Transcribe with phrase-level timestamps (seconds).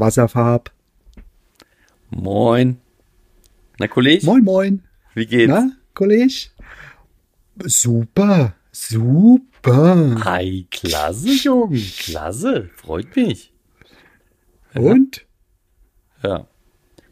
[0.00, 0.70] Wasserfarb.
[2.10, 2.80] Moin.
[3.78, 4.24] Na, Kollege?
[4.26, 4.82] Moin, moin.
[5.14, 5.50] Wie geht's?
[5.52, 6.48] Na, Kollege?
[7.64, 10.24] Super, super.
[10.24, 11.82] Hi, klasse, Jungen.
[11.98, 12.70] Klasse.
[12.76, 13.52] Freut mich.
[14.74, 15.26] Und?
[16.22, 16.46] Ja.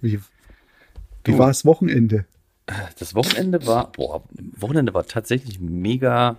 [0.00, 0.18] Wie,
[1.24, 1.38] wie Du.
[1.38, 2.26] war das Wochenende?
[2.98, 4.24] Das Wochenende war, boah,
[4.56, 6.36] Wochenende war tatsächlich mega,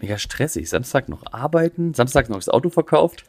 [0.00, 0.68] mega stressig.
[0.68, 3.24] Samstag noch arbeiten, Samstag noch das Auto verkauft.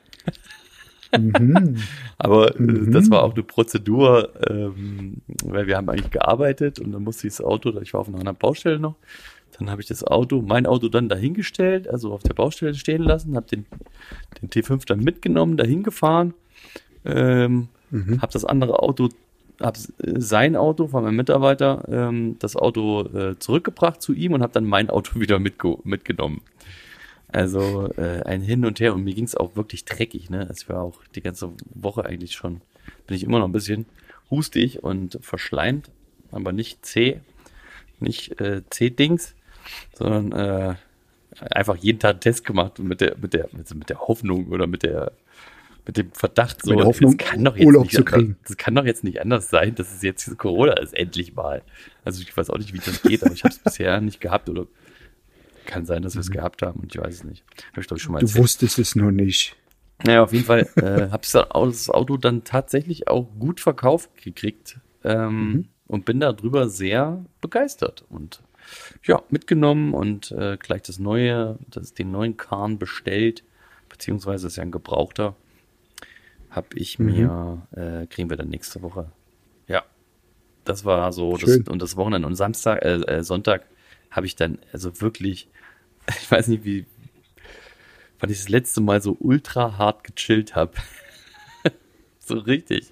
[1.15, 1.77] Mhm.
[2.17, 7.03] Aber äh, das war auch eine Prozedur, ähm, weil wir haben eigentlich gearbeitet und dann
[7.03, 8.95] musste ich das Auto, ich war auf einer anderen Baustelle noch,
[9.57, 13.35] dann habe ich das Auto, mein Auto dann dahingestellt, also auf der Baustelle stehen lassen,
[13.35, 13.65] habe den,
[14.41, 16.33] den T5 dann mitgenommen, dahin gefahren,
[17.05, 17.69] ähm,
[18.21, 19.09] habe das andere Auto,
[19.61, 24.53] habe sein Auto von meinem Mitarbeiter, ähm, das Auto äh, zurückgebracht zu ihm und habe
[24.53, 26.41] dann mein Auto wieder mitge mitgenommen.
[27.29, 30.47] Also äh, ein Hin und Her und mir ging es auch wirklich dreckig, ne?
[30.49, 32.61] Es war auch die ganze Woche eigentlich schon,
[33.05, 33.85] bin ich immer noch ein bisschen
[34.29, 35.89] hustig und verschleimt,
[36.31, 37.19] aber nicht zäh,
[37.99, 39.35] nicht äh, zäh-Dings,
[39.93, 40.75] sondern äh,
[41.51, 44.67] einfach jeden Tag einen Test gemacht mit der, mit der, mit, mit der Hoffnung oder
[44.67, 45.11] mit der,
[45.85, 48.37] mit dem Verdacht so, Hoffnung, es kann doch jetzt Urlaub nicht anders, kriegen.
[48.47, 51.61] das kann doch jetzt nicht anders sein, dass es jetzt Corona ist, endlich mal.
[52.03, 54.49] Also ich weiß auch nicht, wie das geht, aber ich habe es bisher nicht gehabt
[54.49, 54.65] oder
[55.67, 57.43] kann sein, dass wir es gehabt haben und ich weiß es nicht.
[57.71, 59.55] Habe ich glaube ich schon mal Du wusstest es noch nicht.
[60.03, 64.79] Naja, auf jeden Fall äh, habe ich das Auto dann tatsächlich auch gut verkauft gekriegt
[65.03, 68.41] ähm, und bin darüber sehr begeistert und
[69.03, 73.43] ja, mitgenommen und äh, gleich das neue, das, den neuen Kahn bestellt,
[73.89, 75.35] beziehungsweise ist ja ein Gebrauchter,
[76.49, 79.11] habe ich mir, äh, kriegen wir dann nächste Woche.
[79.67, 79.83] Ja,
[80.65, 83.65] das war so, das, und das Wochenende und Samstag, äh, äh, Sonntag
[84.11, 85.49] habe ich dann also wirklich,
[86.21, 86.85] ich weiß nicht wie,
[88.19, 90.73] wann ich das letzte Mal so ultra hart gechillt habe.
[92.19, 92.91] so richtig.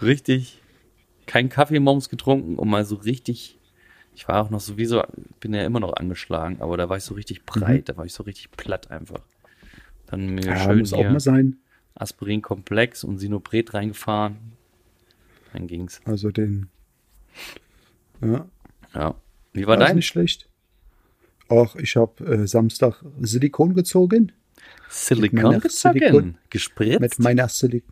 [0.00, 0.60] Richtig.
[1.26, 3.58] Kein Kaffee morgens getrunken und mal so richtig.
[4.14, 5.02] Ich war auch noch sowieso,
[5.40, 8.12] bin ja immer noch angeschlagen, aber da war ich so richtig breit, da war ich
[8.12, 9.22] so richtig platt einfach.
[10.06, 11.56] Dann mir Ja, schön muss auch mal sein.
[11.94, 14.36] Aspirin-Komplex und Sinopret reingefahren.
[15.52, 16.00] Dann ging's.
[16.04, 16.68] Also den.
[18.20, 18.46] Ja,
[18.94, 19.14] Ja.
[19.52, 19.96] Wie war war dein?
[19.96, 20.48] nicht schlecht.
[21.48, 24.32] Ach, ich habe äh, Samstag Silikon gezogen.
[24.88, 25.98] Silikon gezogen.
[25.98, 27.00] Silikon- Gespritzt.
[27.00, 27.88] Mit meiner Silikon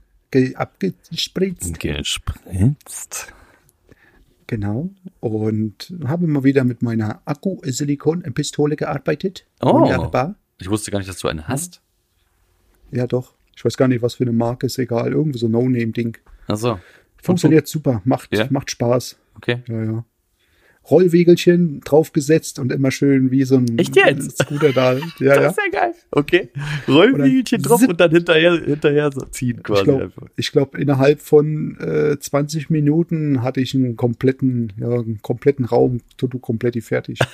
[0.55, 1.81] abgespritzt.
[1.81, 3.35] Gespritzt.
[4.47, 4.91] Genau.
[5.21, 9.47] Und habe mal wieder mit meiner Akku-Silikon-Pistole gearbeitet.
[9.61, 9.89] Oh.
[10.59, 11.81] Ich wusste gar nicht, dass du eine hast.
[12.91, 13.35] Ja, doch.
[13.57, 15.13] Ich weiß gar nicht, was für eine Marke ist, egal.
[15.13, 16.17] Irgendwie so No-Name-Ding.
[16.47, 16.79] Achso.
[17.23, 18.01] Funktioniert super.
[18.05, 18.47] Macht, Ja?
[18.51, 19.17] macht Spaß.
[19.37, 19.63] Okay.
[19.69, 20.05] Ja, ja.
[20.89, 24.39] Rollwegelchen draufgesetzt und immer schön wie so ein Echt jetzt?
[24.39, 24.95] Scooter da.
[25.21, 25.49] Ja, Das ja.
[25.51, 25.95] ist ja geil.
[26.11, 26.49] Okay.
[26.89, 29.83] Rollwiegelchen Oder drauf und dann hinterher, hinterher so ziehen quasi
[30.37, 35.65] Ich glaube, glaub, innerhalb von äh, 20 Minuten hatte ich einen kompletten, ja, einen kompletten
[35.65, 37.19] Raum, Tutu kompletti fertig.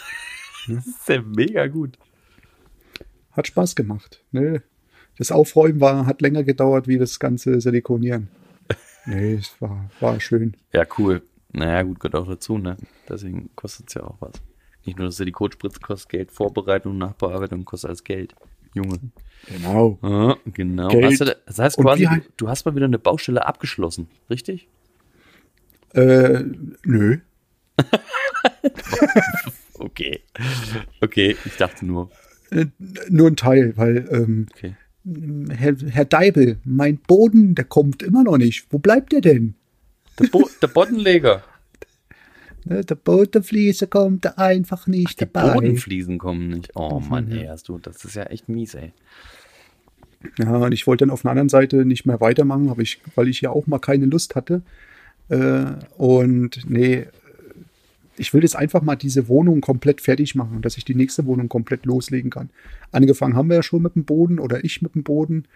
[0.69, 1.97] Das ist ja mega gut.
[3.31, 4.25] Hat Spaß gemacht.
[4.33, 4.63] Ne?
[5.17, 8.28] Das Aufräumen war, hat länger gedauert wie das ganze Silikonieren.
[9.09, 10.57] Nee, es war, war schön.
[10.73, 11.23] Ja, cool.
[11.53, 12.77] Naja, gut, gehört auch dazu, ne?
[13.09, 14.33] Deswegen kostet es ja auch was.
[14.84, 18.34] Nicht nur das Silikonspritz kostet Geld, Vorbereitung, Nachbearbeitung kostet alles Geld.
[18.75, 18.99] Junge.
[19.49, 19.99] Genau.
[20.03, 20.89] Ja, genau.
[20.89, 21.21] Geld.
[21.21, 24.69] Du, da- das heißt quasi, halt- du hast mal wieder eine Baustelle abgeschlossen, richtig?
[25.95, 26.45] Äh,
[26.84, 27.19] nö.
[29.78, 30.21] Okay.
[31.03, 32.11] Okay, ich dachte nur.
[32.51, 32.67] Äh,
[33.11, 34.75] nur ein Teil, weil ähm, Okay.
[35.51, 38.66] Herr, Herr Deibel, mein Boden, der kommt immer noch nicht.
[38.71, 39.54] Wo bleibt der denn?
[40.18, 41.42] Der, Bo der Boddenleger.
[42.68, 45.54] Ne, der Bodenfliese kommt einfach nicht Die dabei.
[45.54, 46.72] Bodenfliesen kommen nicht.
[46.74, 48.92] Oh Mann, ey, hast du, das ist ja echt mies, ey.
[50.36, 53.41] Ja, und ich wollte dann auf einer anderen Seite nicht mehr weitermachen, ich, weil ich
[53.41, 54.63] ja auch mal keine Lust hatte.
[55.28, 55.66] Äh,
[55.97, 57.07] und nee,
[58.16, 61.48] ich will jetzt einfach mal diese Wohnung komplett fertig machen, dass ich die nächste Wohnung
[61.48, 62.51] komplett loslegen kann.
[62.92, 65.47] Angefangen haben wir ja schon mit dem Boden oder ich mit dem Boden.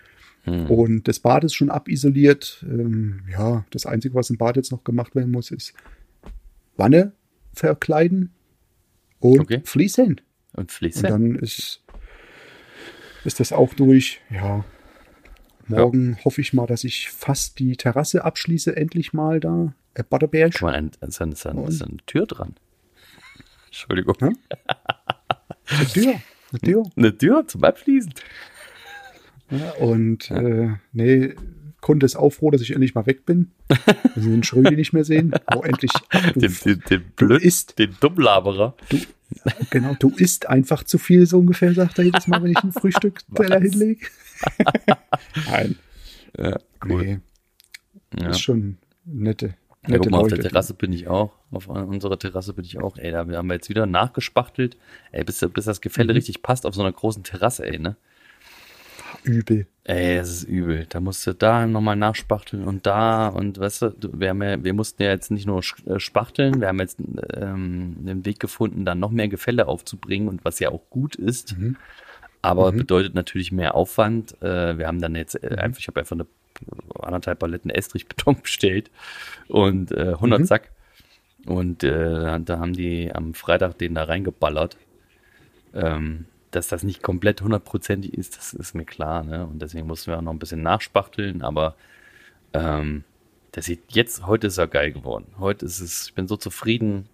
[0.46, 2.64] Und das Bad ist schon abisoliert.
[2.68, 5.74] Ähm, ja, das Einzige, was im Bad jetzt noch gemacht werden muss, ist
[6.76, 7.12] Wanne
[7.52, 8.32] verkleiden
[9.18, 9.60] und Okay.
[9.64, 10.20] fließen.
[10.54, 11.06] Und Fließe?
[11.06, 11.82] Und dann ist,
[13.24, 14.20] ist das auch durch.
[14.30, 14.64] Ja,
[15.68, 19.74] morgen hoffe ich mal, dass ich fast die Terrasse abschließe, endlich mal da.
[19.94, 20.52] Äh, Butterberg.
[20.54, 22.54] Guck mal, ein, ist, ein, ist, ein, ist eine Tür dran.
[23.66, 24.16] Entschuldigung.
[24.20, 24.38] Hm?
[25.66, 26.14] Eine Tür.
[26.50, 26.82] Eine Tür.
[26.96, 28.12] Eine Tür zum Abschließen.
[29.50, 31.34] Ja, und äh, nee,
[31.80, 33.50] Kunde ist auch froh, dass ich endlich mal weg bin.
[33.68, 33.78] Dass
[34.16, 35.32] wir den Schrödi nicht mehr sehen.
[35.54, 35.90] Oh, endlich.
[36.34, 38.74] Du, Den, den, den Blöd, isst, den Dummlaberer.
[38.90, 38.98] du,
[39.70, 42.72] genau, du isst einfach zu viel, so ungefähr, sagt er jedes Mal, wenn ich ein
[42.72, 44.06] Frühstücksteller hinlege.
[45.50, 45.76] Nein,
[46.38, 46.58] Ja,
[46.88, 47.02] cool.
[47.04, 47.18] nee,
[48.20, 48.30] Ja.
[48.30, 49.52] ist schon nette, Ja,
[49.88, 50.42] nette guck mal, auf Leute.
[50.42, 51.32] der Terrasse bin ich auch.
[51.50, 52.96] Auf unserer Terrasse bin ich auch.
[52.98, 54.76] Ey, da haben wir jetzt wieder nachgespachtelt.
[55.12, 56.16] Ey, bis, bis das Gefälle Mhm.
[56.18, 57.96] richtig passt auf so einer großen Terrasse, ey, ne?
[59.24, 59.66] Übel.
[59.84, 60.86] Ey, das ist übel.
[60.88, 64.74] Da musst du da nochmal nachspachteln und da und weißt du, wir, haben ja, wir
[64.74, 66.98] mussten ja jetzt nicht nur äh, spachteln, wir haben jetzt
[67.34, 71.56] ähm, den Weg gefunden, dann noch mehr Gefälle aufzubringen und was ja auch gut ist,
[71.58, 71.76] Mhm.
[72.42, 74.40] aber bedeutet natürlich mehr Aufwand.
[74.42, 76.26] Äh, wir haben dann jetzt äh, einfach, ich habe einfach eine
[77.00, 78.90] anderthalb Paletten Estrichbeton bestellt
[79.48, 80.44] und äh, 100 Mhm.
[80.44, 80.70] Sack
[81.46, 84.76] und äh, da haben die am Freitag den da reingeballert.
[85.74, 89.46] Ähm, dass das nicht komplett hundertprozentig ist, das ist mir klar, ne?
[89.46, 91.76] Und deswegen mussten wir auch noch ein bisschen nachspachteln, aber
[92.52, 93.04] ähm,
[93.52, 95.26] das sieht jetzt, heute ist er geil geworden.
[95.38, 97.08] Heute ist es, ich bin so zufrieden,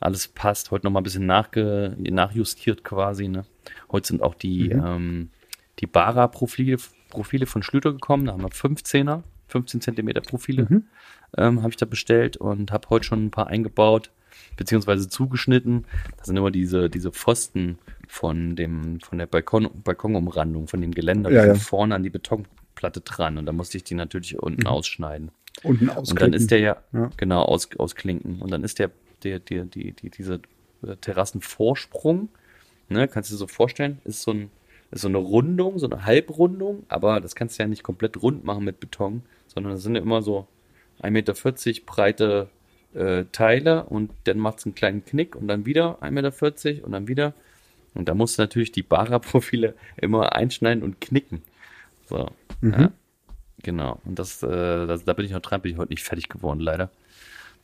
[0.00, 0.70] alles passt.
[0.70, 3.44] Heute noch mal ein bisschen nachge, nachjustiert quasi, ne?
[3.90, 4.84] Heute sind auch die, Mhm.
[4.86, 5.30] ähm,
[5.80, 6.76] die Bara-Profile
[7.08, 10.84] Profile von Schlüter gekommen, da haben wir 15er, 15 Zentimeter Profile Mhm.
[11.38, 14.10] ähm, habe ich da bestellt und habe heute schon ein paar eingebaut,
[14.56, 15.84] beziehungsweise zugeschnitten.
[16.16, 17.78] Das sind immer diese, diese Pfosten
[18.08, 21.60] von dem, von der Balkon, Balkonumrandung, von dem Geländer, die Ja, sind ja.
[21.60, 24.66] vorne an die Betonplatte dran und da musste ich die natürlich unten Mhm.
[24.66, 25.30] ausschneiden.
[25.62, 27.10] Unten Und dann ist der ja, Ja.
[27.16, 28.40] genau, aus, ausklinken.
[28.40, 28.90] Und dann ist der,
[29.22, 30.40] der, der, die, die, diese
[30.86, 32.28] äh, Terrassenvorsprung,
[32.88, 34.50] ne, kannst du dir so vorstellen, ist so ein,
[34.90, 38.44] ist so eine Rundung, so eine Halbrundung, aber das kannst du ja nicht komplett rund
[38.44, 40.46] machen mit Beton, sondern das sind ja immer so
[41.02, 41.34] 1,40 Meter
[41.86, 42.48] breite
[42.96, 46.92] äh, Teile und dann macht es einen kleinen Knick und dann wieder 1,40 Meter und
[46.92, 47.34] dann wieder.
[47.94, 51.42] Und da musst du natürlich die Bara-Profile immer einschneiden und knicken.
[52.08, 52.30] So.
[52.60, 52.72] Mhm.
[52.72, 52.92] Ja.
[53.62, 54.00] Genau.
[54.04, 56.60] Und das, äh, das, da bin ich noch dran, bin ich heute nicht fertig geworden,
[56.60, 56.90] leider.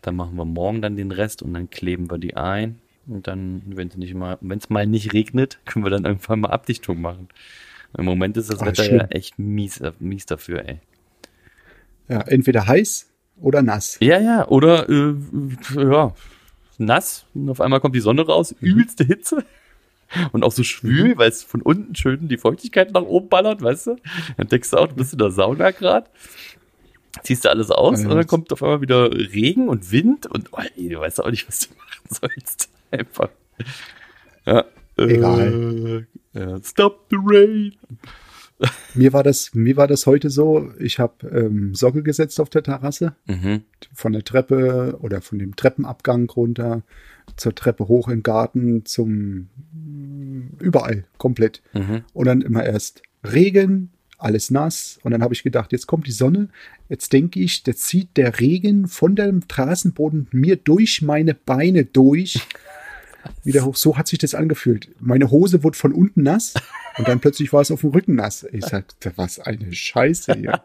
[0.01, 2.79] Dann machen wir morgen dann den Rest und dann kleben wir die ein.
[3.07, 6.41] Und dann, wenn es nicht mal, wenn es mal nicht regnet, können wir dann irgendwann
[6.41, 7.29] mal Abdichtung machen.
[7.97, 9.01] Im Moment ist das Ah, Wetter schlimm.
[9.01, 10.79] ja echt mies, äh, mies dafür, ey.
[12.09, 13.12] Ja, entweder heiß
[13.43, 13.99] oder nass.
[14.01, 15.15] Ja, ja, oder äh,
[15.77, 16.15] ja,
[16.79, 19.45] nass und auf einmal kommt die Sonne raus, übelste Hitze
[20.33, 23.89] und auch so schwül, weil es von unten schön die Feuchtigkeit nach oben ballert, weißt
[23.89, 23.97] du?
[24.37, 26.09] Dann denkst du auch, du bist in der Sauna gerade,
[27.23, 30.53] ziehst du alles aus Ja, und dann kommt auf einmal wieder Regen und Wind und
[30.53, 32.69] oh, ey, du weißt auch nicht, was du machen sollst.
[32.91, 33.29] Einfach.
[34.45, 34.65] Ja.
[34.97, 36.07] Egal.
[36.35, 37.75] Äh, ja, stop the rain.
[38.95, 42.63] Mir war das, mir war das heute so, ich habe ähm, Sockel gesetzt auf der
[42.63, 43.63] Terrasse, Mhm.
[43.95, 46.83] von der Treppe oder von dem Treppenabgang runter
[47.37, 49.49] zur Treppe hoch im Garten zum
[50.59, 51.63] überall komplett.
[51.73, 52.03] Mhm.
[52.13, 54.99] Und dann immer erst Regen, alles nass.
[55.03, 56.49] Und dann habe ich gedacht, jetzt kommt die Sonne.
[56.89, 62.41] Jetzt denke ich, jetzt zieht der Regen von dem Terrassenboden mir durch meine Beine durch.
[63.45, 63.77] Wieder hoch.
[63.77, 64.91] So hat sich das angefühlt.
[65.01, 66.55] Meine Hose wurde von unten nass
[66.99, 68.47] und dann plötzlich war es auf dem Rücken nass.
[68.53, 70.63] Ich sagte, was eine Scheiße hier.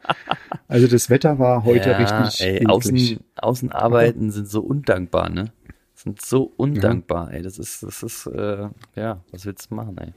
[0.67, 2.41] Also das Wetter war heute ja, richtig.
[2.41, 5.51] Ey, außen, Außenarbeiten sind so undankbar, ne?
[5.95, 7.41] Sind so undankbar, ey.
[7.41, 10.13] Das ist, das ist, äh, ja, was willst du machen, ey?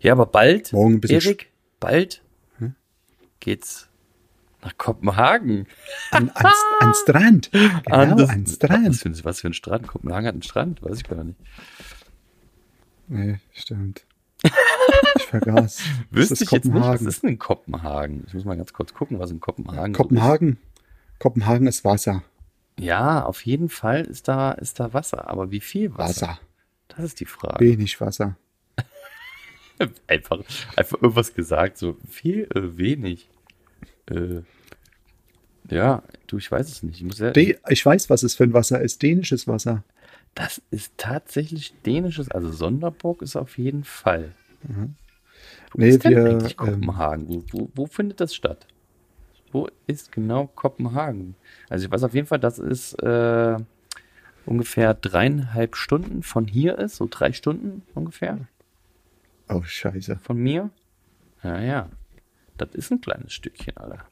[0.00, 1.50] Ja, aber bald, Morgen ein bisschen Erik,
[1.80, 2.22] bald
[3.40, 3.88] geht's
[4.62, 5.66] nach Kopenhagen.
[6.10, 7.50] An, ans, ans Strand.
[7.52, 8.88] Genau, An das- ans Strand.
[8.88, 9.86] Was für, was für ein Strand?
[9.86, 10.82] Kopenhagen hat einen Strand?
[10.82, 11.38] Weiß ich gar nicht.
[13.08, 14.04] Nee, stimmt.
[14.42, 15.82] Ich vergaß.
[16.10, 17.08] Wüsste ist ich jetzt nicht, was Kopenhagen.
[17.08, 18.24] ist denn in Kopenhagen?
[18.26, 20.58] Ich muss mal ganz kurz gucken, was in Kopenhagen so Kopenhagen.
[21.18, 22.22] Kopenhagen ist Wasser.
[22.76, 22.84] ist.
[22.84, 25.28] Ja, auf jeden Fall ist da, ist da Wasser.
[25.28, 26.28] Aber wie viel Wasser?
[26.28, 26.40] Wasser.
[26.88, 27.64] Das ist die Frage.
[27.64, 28.36] Wenig Wasser.
[30.08, 30.40] Einfach,
[30.74, 33.28] einfach irgendwas gesagt, so viel, äh, wenig.
[34.10, 34.42] Äh,
[35.70, 37.02] ja, du, ich weiß es nicht.
[37.02, 37.32] Ich ja,
[37.68, 39.02] ich weiß, was es für ein Wasser ist.
[39.02, 39.84] Dänisches Wasser.
[40.34, 44.32] das ist tatsächlich dänisches, also Sonderburg ist auf jeden Fall.
[44.62, 44.94] Wo Mhm.
[45.74, 47.28] Nee, ist denn wir, eigentlich ähm, Kopenhagen?
[47.28, 48.66] wo, wo, wo findet das statt?
[49.52, 51.34] Wo ist genau Kopenhagen?
[51.68, 53.56] Also ich weiß auf jeden Fall, dass es äh,
[54.46, 58.38] ungefähr dreieinhalb Stunden von hier ist, so drei Stunden ungefähr
[59.48, 60.16] Oh, scheiße.
[60.16, 60.70] von mir.
[61.42, 61.88] Ja, ja.
[62.58, 64.04] Das ist ein kleines Stückchen, Alter.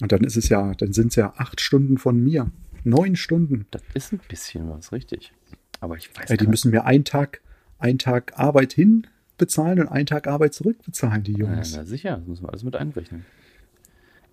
[0.00, 2.50] Und dann ist es ja, dann sind es ja acht Stunden von mir.
[2.84, 3.66] Neun Stunden.
[3.70, 5.32] Das ist ein bisschen was, richtig.
[5.80, 7.40] Aber ich weiß Äh, die müssen mir einen Tag,
[7.78, 9.06] einen Tag Arbeit hin
[9.38, 11.40] bezahlen und einen Tag Arbeit zurückbezahlen, die nicht.
[11.42, 11.76] Ja, Jungs.
[11.76, 13.24] na sicher, das müssen wir alles mit einrechnen.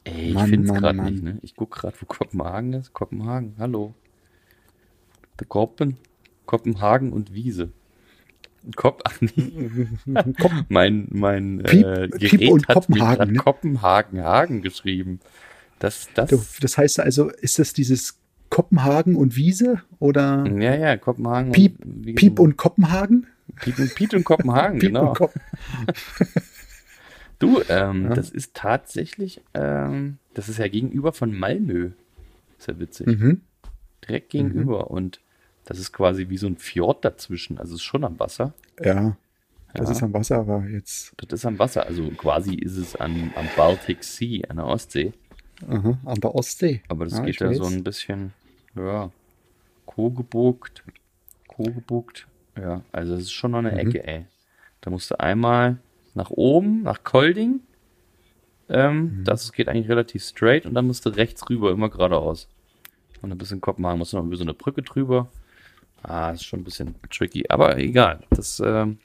[0.03, 1.39] Ey, ich finde es gerade nicht, ne?
[1.41, 2.93] Ich gucke gerade, wo Kopenhagen ist.
[2.93, 3.93] Kopenhagen, hallo.
[5.39, 5.97] Der Kopen,
[6.45, 7.71] Kopenhagen und Wiese.
[8.75, 9.03] Kop.
[10.39, 13.37] Komm, Mein, mein Piep- äh, Piep Gerät und hat Kopenhagen, ne?
[13.39, 15.19] Kopenhagen, Hagen geschrieben.
[15.79, 21.51] Das, das, das heißt also, ist das dieses Kopenhagen und Wiese oder ja, ja, Kopenhagen.
[21.51, 22.15] Piep, und Wiesen.
[22.15, 23.27] Piep und Kopenhagen?
[23.61, 25.09] Piep und, Piep und Kopenhagen, Piep genau.
[25.09, 25.33] und Kop
[27.39, 28.13] Du, ähm, Ja.
[28.15, 31.91] das ist tatsächlich, ähm, das ist ja gegenüber von Malmö.
[32.57, 33.07] Ist ja witzig.
[33.07, 33.41] mhm.
[34.05, 34.91] Direkt gegenüber.
[34.91, 35.21] Und
[35.69, 37.57] das ist quasi wie so ein Fjord dazwischen.
[37.59, 38.53] Also es ist schon am Wasser.
[38.83, 39.15] Ja,
[39.73, 39.95] das Ja.
[39.95, 41.85] ist am Wasser, aber jetzt Das ist am Wasser.
[41.85, 45.13] Also quasi ist es an, am Baltic Sea, an der Ostsee.
[45.67, 46.81] aha, an der Ostsee.
[46.89, 48.33] Aber das Ja, geht ich ja so ein bisschen,
[48.75, 49.11] ja,
[49.85, 50.83] kogebugt,
[51.47, 52.27] kogebugt.
[52.57, 53.77] Ja, also es ist schon noch eine Mhm.
[53.77, 54.25] Ecke, ey.
[54.81, 55.77] Da musst du einmal
[56.15, 57.61] nach oben, nach Kolding.
[58.69, 59.23] Ähm, Mhm.
[59.23, 62.47] Das geht eigentlich relativ straight und dann musst du rechts rüber, immer geradeaus.
[63.21, 65.29] Und ein bisschen Kopenhagen musst du noch über so eine Brücke drüber.
[66.03, 68.21] Ah, ist schon ein bisschen tricky, aber egal.
[68.29, 68.99] Das, ähm,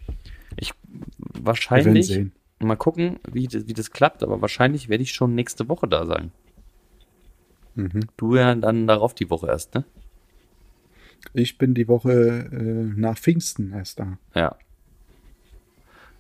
[0.57, 0.73] ich
[1.19, 2.09] wahrscheinlich,
[2.61, 6.07] mal gucken, wie, das- wie das klappt, aber wahrscheinlich werde ich schon nächste Woche da
[6.07, 6.31] sein.
[7.75, 8.07] Mhm.
[8.17, 9.85] Du ja dann darauf die Woche erst, ne?
[11.33, 12.13] Ich bin die Woche
[12.53, 14.19] äh, nach Pfingsten erst da.
[14.35, 14.57] Ja.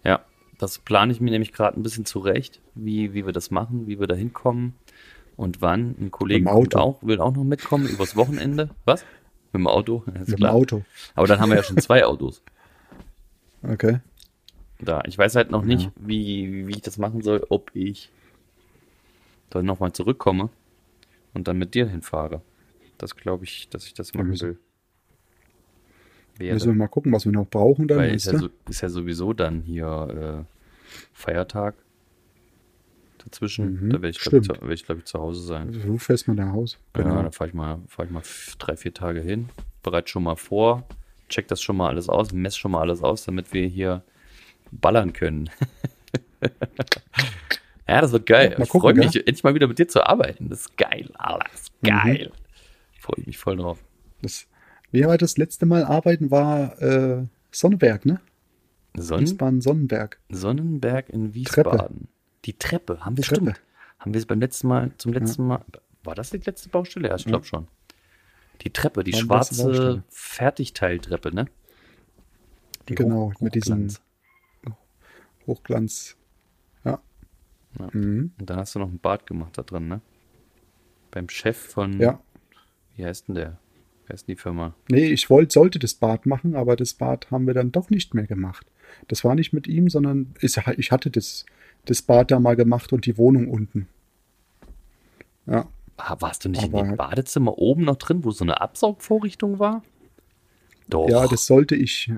[0.02, 0.24] Ja,
[0.58, 4.00] das plane ich mir nämlich gerade ein bisschen zurecht, wie, wie wir das machen, wie
[4.00, 4.74] wir da hinkommen
[5.36, 5.94] und wann.
[6.00, 6.44] Ein Kollege
[6.80, 8.70] auch, will auch noch mitkommen übers Wochenende.
[8.84, 9.04] Was?
[9.54, 10.02] Mit dem Auto?
[10.12, 10.50] Ja, Mit klar.
[10.52, 10.82] dem Auto.
[11.14, 12.42] Aber dann haben wir ja schon zwei Autos
[13.62, 14.00] Okay.
[14.80, 15.02] da.
[15.06, 18.10] Ich weiß halt noch nicht, wie, wie ich das machen soll, ob ich
[19.50, 20.50] dann nochmal zurückkomme
[21.32, 22.42] und dann mit dir hinfahre.
[22.98, 24.58] Das glaube ich, dass ich das machen müssen-
[26.38, 26.52] will.
[26.52, 27.98] Müssen wir mal gucken, was wir noch brauchen dann.
[27.98, 31.76] Weil ist ja, so, ist ja sowieso dann hier äh, Feiertag
[33.24, 33.80] dazwischen.
[33.86, 35.72] Mhm, da werde ich, glaube ich, zu- werd ich, glaub ich, zu Hause sein.
[35.72, 36.76] So fährst man nach Hause.
[36.96, 37.22] Ja, Genau.
[37.22, 38.22] dann fahre ich mal, fahr ich mal
[38.58, 39.48] drei, vier Tage hin,
[39.82, 40.86] bereite schon mal vor,
[41.28, 44.02] check das schon mal alles aus, mess schon mal alles aus, damit wir hier
[44.70, 45.50] ballern können.
[47.88, 48.50] ja, das wird geil.
[48.52, 50.48] Ja, mal ich freue mich, endlich mal wieder mit dir zu arbeiten.
[50.48, 51.44] Das ist geil, Alter.
[51.52, 51.88] Das ist Mhm.
[51.88, 52.32] geil.
[53.00, 53.78] Freue ich mich voll drauf.
[54.22, 54.46] Das,
[54.90, 58.20] wie war das letzte Mal arbeiten war äh, Sonnenberg, ne?
[58.96, 60.18] Sonnen, Wiesbaden Sonnenberg.
[60.30, 62.08] Sonnenberg in Wiesbaden.
[62.44, 63.40] Die Treppe, haben wir Treppe.
[63.52, 63.62] stimmt.
[63.98, 65.64] Haben wir es beim letzten Mal, zum letzten Mal,
[66.02, 67.08] war das die letzte Baustelle?
[67.08, 67.68] Ja, ich glaube schon.
[68.62, 70.02] Die Treppe, die War schwarze.
[70.10, 71.46] Fertigteiltreppe, ne?
[72.88, 74.00] Die Genau, Hoch- mit Hochglanz.
[75.46, 76.16] Hochglanz.
[76.84, 77.00] Ja.
[77.78, 77.88] Ja.
[77.92, 78.32] Mhm.
[78.38, 80.00] Und dann hast du noch ein Bad gemacht da drin, ne?
[81.10, 82.20] Beim Chef von, ja.
[82.96, 83.58] wie heißt denn der?
[84.06, 84.74] Wie heißt denn die Firma?
[84.88, 88.14] Nee, ich wollte, sollte das Bad machen, aber das Bad haben wir dann doch nicht
[88.14, 88.66] mehr gemacht.
[89.08, 91.46] Das war nicht mit ihm, sondern ich, ich hatte das,
[91.86, 93.88] das Bad da mal gemacht und die Wohnung unten.
[95.46, 98.60] Ja, Ah, warst du nicht in Aber- dem Badezimmer oben noch drin, wo so eine
[98.60, 99.84] Absaugvorrichtung war?
[100.88, 101.08] Doch.
[101.08, 102.16] ja das sollte ich äh,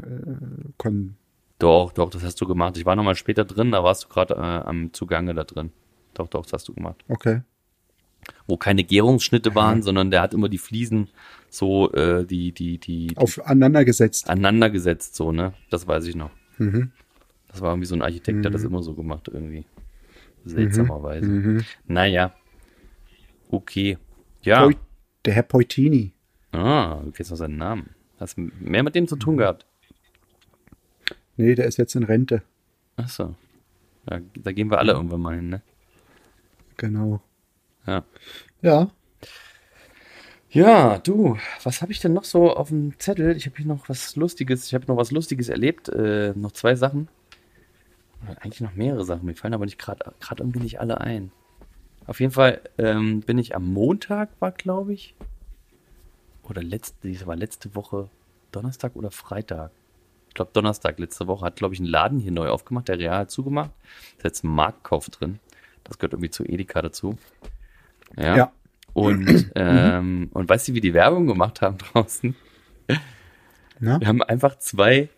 [0.78, 1.16] kon
[1.58, 2.78] Doch, doch, das hast du gemacht.
[2.78, 5.72] Ich war noch mal später drin, da warst du gerade äh, am Zugange da drin.
[6.14, 7.04] Doch, doch, das hast du gemacht.
[7.08, 7.42] Okay.
[8.46, 11.08] Wo keine Gärungsschnitte waren, sondern der hat immer die Fliesen
[11.50, 14.28] so, äh, die, die, die, die Aufeinander gesetzt.
[14.30, 15.52] aneinander gesetzt, so, ne?
[15.70, 16.30] Das weiß ich noch.
[16.58, 16.92] Mhm.
[17.56, 19.64] Das war irgendwie so ein Architekt, der hat das immer so gemacht, irgendwie.
[20.44, 21.64] Seltsamerweise.
[21.86, 22.34] Naja.
[23.50, 23.96] Okay.
[24.42, 24.68] Ja.
[25.24, 26.12] Der Herr Poitini.
[26.52, 27.94] Ah, du kennst noch seinen Namen.
[28.20, 29.64] Hast mehr mit dem zu tun gehabt.
[31.38, 32.42] Nee, der ist jetzt in Rente.
[32.96, 33.34] Achso.
[34.10, 35.62] Ja, da gehen wir alle irgendwann mal hin, ne?
[36.76, 37.22] Genau.
[37.86, 38.04] Ja.
[38.60, 38.90] Ja,
[40.50, 43.34] Ja, du, was habe ich denn noch so auf dem Zettel?
[43.34, 46.74] Ich habe hier noch was Lustiges, ich habe noch was Lustiges erlebt, äh, noch zwei
[46.74, 47.08] Sachen.
[48.28, 51.32] Eigentlich noch mehrere Sachen, mir fallen aber nicht gerade gerade irgendwie nicht alle ein.
[52.06, 55.14] Auf jeden Fall ähm, bin ich am Montag, war glaube ich,
[56.42, 58.08] oder letzte, das war letzte Woche,
[58.52, 59.72] Donnerstag oder Freitag.
[60.28, 63.18] Ich glaube Donnerstag letzte Woche hat glaube ich ein Laden hier neu aufgemacht, der Real
[63.18, 63.70] hat zugemacht.
[64.18, 65.40] Da ist jetzt ein Marktkauf drin.
[65.84, 67.16] Das gehört irgendwie zu Edeka dazu.
[68.16, 68.36] Ja.
[68.36, 68.52] Ja.
[68.92, 72.34] Und, ähm, und weißt du, wie die Werbung gemacht haben draußen?
[73.78, 74.00] Na?
[74.00, 75.10] Wir haben einfach zwei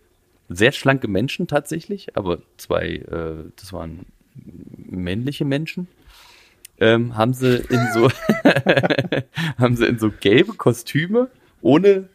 [0.49, 5.87] sehr schlanke Menschen tatsächlich, aber zwei, äh, das waren männliche Menschen,
[6.79, 8.09] ähm, haben sie in so,
[9.57, 11.29] haben sie in so gelbe Kostüme
[11.61, 12.09] ohne,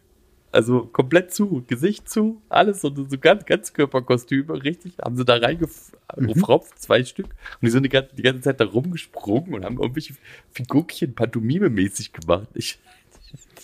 [0.51, 6.79] also komplett zu, Gesicht zu, alles so, so ganz, Ganzkörperkostüme, richtig, haben sie da reingefropft,
[6.79, 10.15] zwei Stück, und die sind die ganze, die ganze Zeit da rumgesprungen und haben irgendwelche
[10.51, 12.47] Figurchen Pantomime-mäßig gemacht.
[12.53, 12.79] Ich,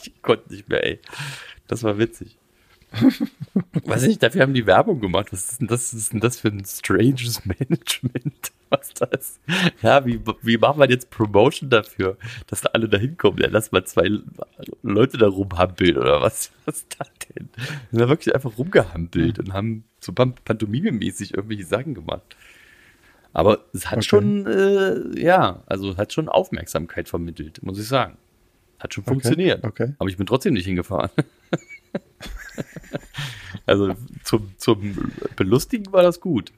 [0.03, 0.99] ich konnte nicht mehr, ey.
[1.67, 2.37] Das war witzig.
[3.85, 5.31] Weiß nicht, dafür haben die Werbung gemacht.
[5.31, 8.51] Was ist denn das, ist denn das für ein stranges Management?
[8.71, 9.39] was das?
[9.81, 12.17] Ja, wie, wie machen wir jetzt Promotion dafür,
[12.47, 13.39] dass da alle da hinkommen?
[13.39, 14.09] Ja, lass mal zwei
[14.81, 16.51] Leute da rumhampeln oder was?
[16.65, 17.49] Was ist das denn?
[17.89, 22.35] Wir sind wirklich einfach rumgehampelt und haben so pantomime-mäßig irgendwelche Sachen gemacht.
[23.33, 24.07] Aber es hat okay.
[24.07, 28.17] schon, äh, ja, also hat schon Aufmerksamkeit vermittelt, muss ich sagen.
[28.79, 29.11] Hat schon okay.
[29.11, 29.63] funktioniert.
[29.63, 29.93] Okay.
[29.97, 31.09] Aber ich bin trotzdem nicht hingefahren.
[33.65, 33.93] also
[34.23, 36.51] zum, zum Belustigen war das gut.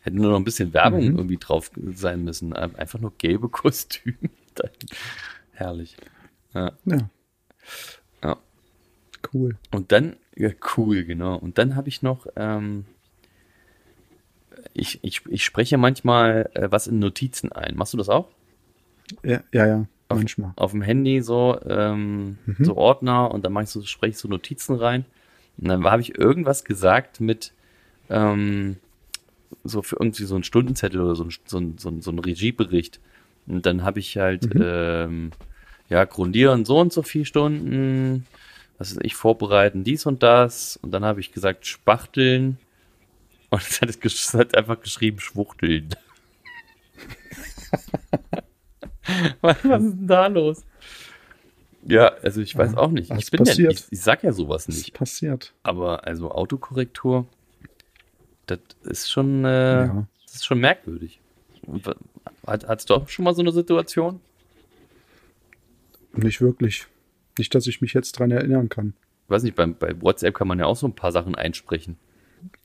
[0.00, 1.16] Hätte nur noch ein bisschen Werbung mhm.
[1.16, 2.52] irgendwie drauf sein müssen.
[2.52, 4.16] Einfach nur gelbe Kostüme.
[5.52, 5.96] Herrlich.
[6.54, 6.72] Ja.
[6.84, 7.10] ja.
[8.22, 8.36] ja.
[9.32, 9.56] Cool.
[9.72, 11.36] Und dann, ja, cool, genau.
[11.36, 12.84] Und dann habe ich noch, ähm,
[14.72, 17.76] ich, ich, ich spreche manchmal äh, was in Notizen ein.
[17.76, 18.28] Machst du das auch?
[19.22, 19.86] Ja, ja, ja.
[20.08, 20.52] Auf, manchmal.
[20.56, 22.64] Auf dem Handy so, ähm, mhm.
[22.64, 25.04] so Ordner und dann mache ich so, spreche ich so Notizen rein.
[25.58, 27.52] Und dann habe ich irgendwas gesagt mit,
[28.10, 28.76] ähm,
[29.64, 32.18] so für irgendwie so einen Stundenzettel oder so ein, so ein, so ein, so ein
[32.18, 33.00] Regiebericht.
[33.46, 34.62] Und dann habe ich halt, mhm.
[34.64, 35.30] ähm,
[35.88, 38.26] ja, grundieren so und so viele Stunden,
[38.76, 40.76] was ist ich, vorbereiten dies und das.
[40.76, 42.58] Und dann habe ich gesagt, spachteln.
[43.50, 45.88] Und es hat, es hat einfach geschrieben, schwuchteln.
[49.40, 50.64] was, was ist denn da los?
[51.84, 53.10] Ja, also ich weiß auch nicht.
[53.12, 54.92] Ich bin ja, ich, ich sag ja sowas nicht.
[54.92, 55.54] Das passiert.
[55.62, 57.26] Aber also Autokorrektur,
[58.46, 60.06] das ist schon, äh, ja.
[60.24, 61.20] das ist schon merkwürdig.
[62.46, 64.20] Hat, hattest du auch schon mal so eine Situation?
[66.14, 66.86] Nicht wirklich.
[67.36, 68.94] Nicht, dass ich mich jetzt dran erinnern kann.
[69.24, 71.96] Ich weiß nicht, bei, bei WhatsApp kann man ja auch so ein paar Sachen einsprechen.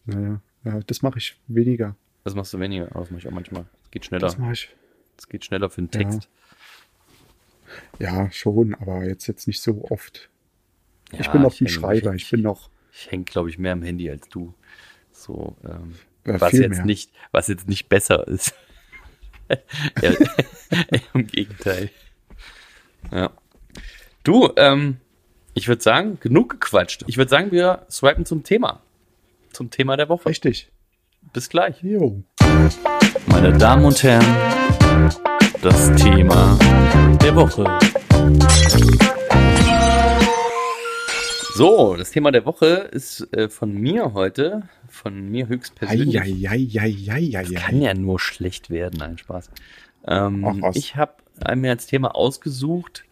[0.06, 1.96] Naja, ja, das mache ich weniger.
[2.24, 3.66] Das machst du weniger, das mache ich auch manchmal.
[3.82, 4.22] Das geht schneller.
[4.22, 4.70] Das mache ich.
[5.18, 6.24] Das geht schneller für den Text.
[6.24, 6.30] Ja.
[8.00, 10.30] Ja, schon, aber jetzt, jetzt nicht so oft.
[11.12, 12.70] Ja, ich bin noch ein Schreiber, ich, ich bin noch.
[12.92, 14.54] Ich hänge, glaube ich, mehr am Handy als du.
[15.12, 16.86] So, ähm, ja, was jetzt mehr.
[16.86, 18.54] nicht, was jetzt nicht besser ist.
[20.02, 20.12] ja,
[21.14, 21.90] Im Gegenteil.
[23.12, 23.32] Ja.
[24.24, 24.98] Du, ähm,
[25.54, 27.04] ich würde sagen, genug gequatscht.
[27.08, 28.82] Ich würde sagen, wir swipen zum Thema.
[29.52, 30.30] Zum Thema der Woche.
[30.30, 30.72] Richtig.
[31.32, 31.82] Bis gleich.
[31.84, 32.24] Jo.
[33.28, 34.26] Meine Damen und Herren,
[35.64, 36.60] das Thema
[37.24, 37.64] der Woche.
[41.56, 46.20] So, das Thema der Woche ist äh, von mir heute, von mir höchstpersönlich.
[46.20, 49.52] Ei, ei, ei, das kann ja nur schlecht werden, nein, Spaß.
[50.06, 51.14] Ähm, ich habe
[51.56, 53.06] mir als Thema ausgesucht,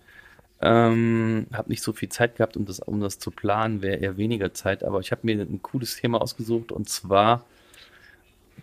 [0.59, 4.17] ähm, habe nicht so viel Zeit gehabt, um das, um das zu planen, wäre eher
[4.17, 7.45] weniger Zeit, aber ich habe mir ein cooles Thema ausgesucht und zwar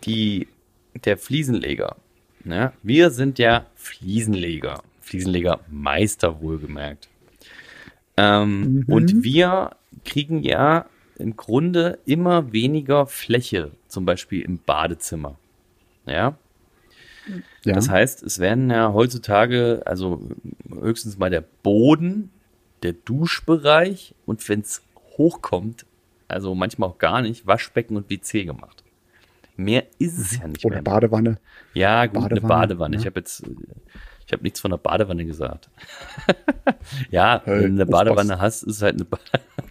[0.03, 0.47] die,
[0.93, 1.95] der Fliesenleger.
[2.45, 7.09] Ja, wir sind ja Fliesenleger, Fliesenlegermeister wohlgemerkt.
[8.17, 8.85] Ähm, mhm.
[8.87, 9.71] Und wir
[10.05, 10.85] kriegen ja
[11.17, 15.37] im Grunde immer weniger Fläche, zum Beispiel im Badezimmer.
[16.05, 16.37] Ja.
[17.63, 17.73] ja.
[17.73, 20.21] Das heißt, es werden ja heutzutage, also
[20.69, 22.31] höchstens mal der Boden,
[22.83, 24.81] der Duschbereich und wenn es
[25.17, 25.85] hochkommt,
[26.27, 28.78] also manchmal auch gar nicht, Waschbecken und WC gemacht.
[29.59, 30.81] Mehr ist es ja nicht Oder mehr.
[30.83, 31.37] Oder Badewanne.
[31.73, 32.95] Ja, gut, Badewanne, eine Badewanne.
[32.95, 32.99] Ja.
[33.01, 33.43] Ich habe jetzt
[34.29, 35.71] ich habe nichts von der Badewanne gesagt.
[37.09, 39.17] ja, hey, wenn du eine Badewanne hast, ist halt eine, ba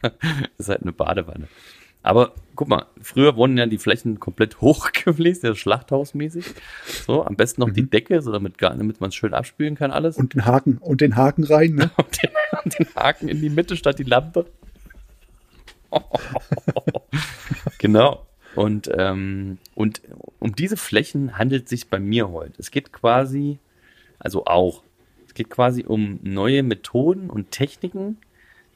[0.58, 1.46] ist halt eine Badewanne.
[2.02, 6.44] Aber guck mal, früher wurden ja die Flächen komplett hochgefläst, ja, schlachthausmäßig.
[7.06, 7.74] So, am besten noch mhm.
[7.74, 10.16] die Decke, so damit, damit man es schön abspülen kann, alles.
[10.16, 11.90] Und den Haken, und den Haken rein, ne?
[11.96, 12.30] und, den,
[12.64, 14.46] und den Haken in die Mitte statt die Lampe.
[17.78, 18.27] genau.
[18.54, 20.00] Und, ähm, und
[20.38, 22.54] um diese Flächen handelt es sich bei mir heute.
[22.58, 23.58] Es geht quasi
[24.18, 24.82] also auch.
[25.26, 28.18] Es geht quasi um neue Methoden und Techniken,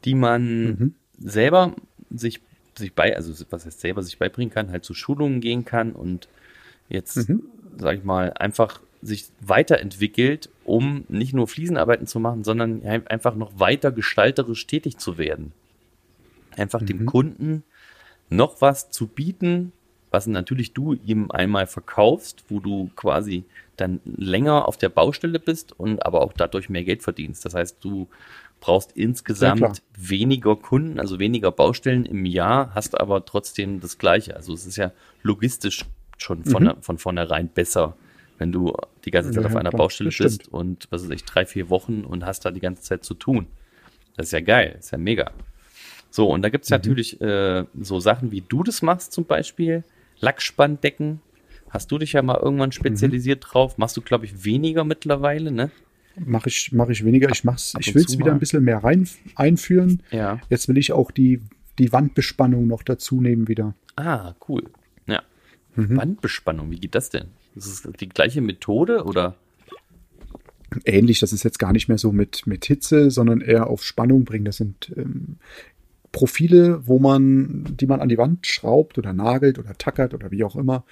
[0.05, 0.95] die man mhm.
[1.19, 1.75] selber
[2.11, 2.41] sich,
[2.77, 6.29] sich bei, also was heißt selber sich beibringen kann, halt zu Schulungen gehen kann und
[6.89, 7.43] jetzt, mhm.
[7.79, 13.59] sag ich mal, einfach sich weiterentwickelt, um nicht nur Fliesenarbeiten zu machen, sondern einfach noch
[13.59, 15.53] weiter gestalterisch tätig zu werden.
[16.57, 16.87] Einfach mhm.
[16.87, 17.65] dem Kunden
[18.37, 19.73] noch was zu bieten,
[20.11, 23.45] was natürlich du ihm einmal verkaufst, wo du quasi
[23.77, 27.45] dann länger auf der Baustelle bist und aber auch dadurch mehr Geld verdienst.
[27.45, 28.09] Das heißt, du
[28.61, 34.37] brauchst insgesamt weniger Kunden, also weniger Baustellen im Jahr, hast aber trotzdem das Gleiche.
[34.37, 34.93] Also es ist ja
[35.23, 35.85] logistisch
[36.19, 36.83] schon von, mhm.
[36.83, 37.97] von vornherein besser,
[38.39, 38.73] wenn du
[39.05, 41.71] die ganze Zeit ja, auf einer klar, Baustelle bist und was weiß ich, drei, vier
[41.71, 43.47] Wochen und hast da die ganze Zeit zu tun.
[44.17, 45.33] Das ist ja geil, das ist ja mega.
[46.13, 46.75] So, und da gibt es mhm.
[46.75, 49.83] natürlich äh, so Sachen, wie du das machst zum Beispiel,
[50.21, 51.21] Lackspandecken.
[51.71, 52.73] Hast du dich ja mal irgendwann mhm.
[52.73, 53.49] spezialisiert mhm.
[53.49, 53.79] drauf?
[53.79, 55.71] Machst du, glaube ich, weniger mittlerweile, ne?
[56.17, 57.31] Mache ich, mach ich weniger.
[57.31, 60.03] Ich mach's, ich will es wieder ein bisschen mehr rein einführen.
[60.11, 60.39] Ja.
[60.51, 61.41] Jetzt will ich auch die,
[61.79, 63.75] die Wandbespannung noch dazu nehmen wieder.
[63.97, 64.65] Ah, cool.
[65.07, 65.23] Ja.
[65.77, 65.97] Mhm.
[65.97, 67.29] Wandbespannung, wie geht das denn?
[67.57, 69.37] Ist es die gleiche Methode oder?
[70.85, 74.25] Ähnlich, das ist jetzt gar nicht mehr so mit, mit Hitze, sondern eher auf Spannung
[74.25, 74.45] bringen.
[74.45, 75.37] Das sind ähm,
[76.13, 80.45] Profile, wo man, die man an die Wand schraubt oder nagelt oder tackert oder wie
[80.45, 80.85] auch immer,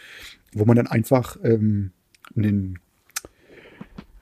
[0.52, 1.92] wo man dann einfach ähm,
[2.34, 2.78] einen,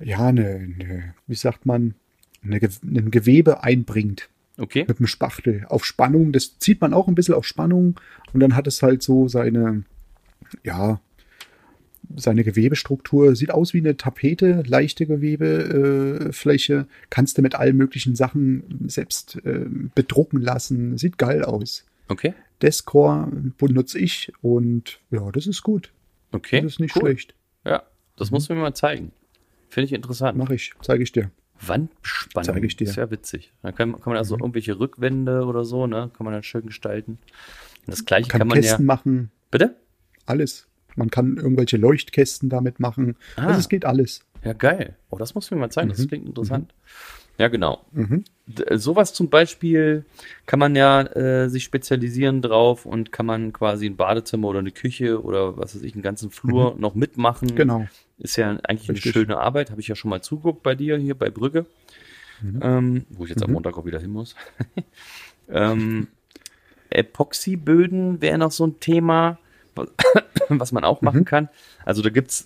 [0.00, 1.94] ja, eine, eine, wie sagt man,
[2.42, 4.28] eine, ein Gewebe einbringt.
[4.58, 4.84] Okay.
[4.88, 6.32] Mit dem Spachtel auf Spannung.
[6.32, 8.00] Das zieht man auch ein bisschen auf Spannung
[8.32, 9.84] und dann hat es halt so seine,
[10.64, 11.00] ja,
[12.16, 13.36] seine Gewebestruktur.
[13.36, 16.74] Sieht aus wie eine Tapete, leichte Gewebefläche.
[16.74, 20.98] Äh, Kannst du mit allen möglichen Sachen selbst äh, bedrucken lassen.
[20.98, 21.84] Sieht geil aus.
[22.08, 22.34] Okay.
[22.62, 25.92] Descore benutze ich und ja, das ist gut.
[26.32, 26.60] Okay.
[26.62, 27.02] Das ist nicht cool.
[27.02, 27.34] schlecht.
[27.64, 27.82] Ja,
[28.16, 28.36] das mhm.
[28.36, 29.12] musst du mir mal zeigen.
[29.68, 30.36] Finde ich interessant.
[30.38, 31.30] Mach ich, zeige ich dir.
[31.60, 32.54] Wandspannung.
[32.54, 32.88] Zeige ich dir.
[32.88, 33.52] Sehr witzig.
[33.62, 34.42] Da kann, kann man also mhm.
[34.42, 36.10] irgendwelche Rückwände oder so, ne?
[36.16, 37.12] Kann man dann schön gestalten.
[37.86, 38.94] Und das gleiche kann, kann man Kästen ja.
[38.94, 39.30] machen.
[39.50, 39.76] Bitte?
[40.26, 40.67] Alles.
[40.98, 43.16] Man kann irgendwelche Leuchtkästen damit machen.
[43.36, 43.46] Ah.
[43.46, 44.20] Also es geht alles.
[44.44, 44.96] Ja, geil.
[45.10, 45.88] Oh, das muss mir mal zeigen.
[45.88, 46.08] Das Mhm.
[46.08, 46.74] klingt interessant.
[47.38, 47.84] Ja, genau.
[47.92, 48.24] Mhm.
[48.66, 50.04] Äh, Sowas zum Beispiel
[50.46, 54.72] kann man ja äh, sich spezialisieren drauf und kann man quasi ein Badezimmer oder eine
[54.72, 57.54] Küche oder was weiß ich, einen ganzen Flur noch mitmachen.
[57.54, 57.86] Genau.
[58.18, 59.06] Ist ja eigentlich Richtig.
[59.06, 59.70] eine schöne Arbeit.
[59.70, 61.66] Habe ich ja schon mal zuguckt bei dir hier bei Brügge,
[62.60, 63.54] ähm, wo ich jetzt am Mhm.
[63.54, 64.34] Montag auch wieder hin muss.
[65.48, 66.08] ähm,
[66.90, 69.38] Epoxyböden wäre noch so ein Thema,
[70.48, 71.24] was, man auch machen Mhm.
[71.24, 71.48] kann.
[71.84, 72.44] Also da gibt's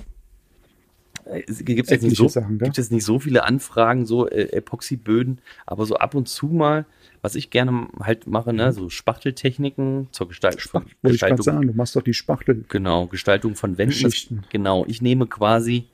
[1.24, 4.52] äh, es gibt's jetzt nicht so Sachen, gibt jetzt nicht so viele Anfragen so äh,
[4.52, 6.84] Epoxyböden, aber so ab und zu mal,
[7.20, 11.66] was ich gerne halt mache, ne, so Spachteltechniken zur Gestalt Spach, wollte ich Gestaltung sagen,
[11.68, 12.64] du machst doch die Spachtel.
[12.68, 14.02] Genau, Gestaltung von Wänden.
[14.02, 15.86] Das, genau, ich nehme quasi,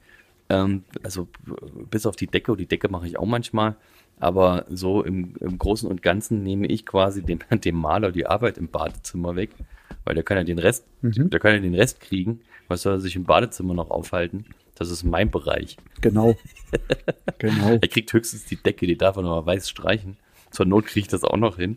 [0.48, 1.28] ähm, also
[1.90, 3.76] bis auf die Decke, und die Decke mache ich auch manchmal,
[4.18, 8.56] aber so im, im Großen und Ganzen nehme ich quasi dem, dem Maler die Arbeit
[8.56, 9.50] im Badezimmer weg,
[10.08, 11.28] weil der kann ja den Rest, Mhm.
[11.28, 12.40] der kann ja den Rest kriegen.
[12.66, 14.46] Was soll er sich im Badezimmer noch aufhalten?
[14.74, 15.76] Das ist mein Bereich.
[16.00, 16.34] Genau.
[17.38, 17.76] genau.
[17.78, 20.16] Er kriegt höchstens die Decke, die darf er noch mal weiß streichen.
[20.50, 21.76] Zur Not kriege ich das auch noch hin.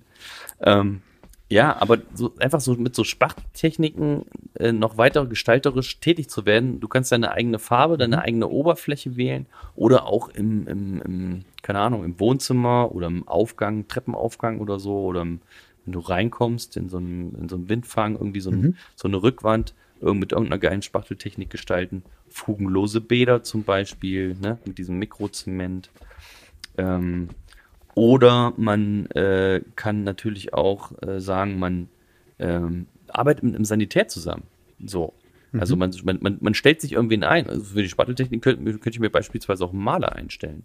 [0.62, 1.02] Ähm,
[1.50, 4.24] ja, aber so einfach so mit so Spachttechniken
[4.58, 6.80] äh, noch weiter gestalterisch tätig zu werden.
[6.80, 11.80] Du kannst deine eigene Farbe, deine eigene Oberfläche wählen oder auch im, im, im keine
[11.80, 15.42] Ahnung, im Wohnzimmer oder im Aufgang, Treppenaufgang oder so oder im,
[15.86, 19.22] wenn du reinkommst in so einen, in so einen Windfang, irgendwie so, ein, so eine
[19.22, 22.04] Rückwand mit irgendeiner geilen Spachteltechnik gestalten.
[22.30, 25.92] Fugenlose Bäder zum Beispiel, ne, mit diesem Mikrozement.
[26.78, 27.30] Ähm,
[27.94, 31.90] oder man äh, kann natürlich auch äh, sagen, man
[32.40, 34.44] ähm, arbeitet mit einem Sanitär zusammen.
[34.84, 35.14] So.
[35.54, 37.48] Also man, man, man, man stellt sich irgendwen ein.
[37.48, 40.64] Also für die Spachteltechnik könnte, könnte ich mir beispielsweise auch einen Maler einstellen.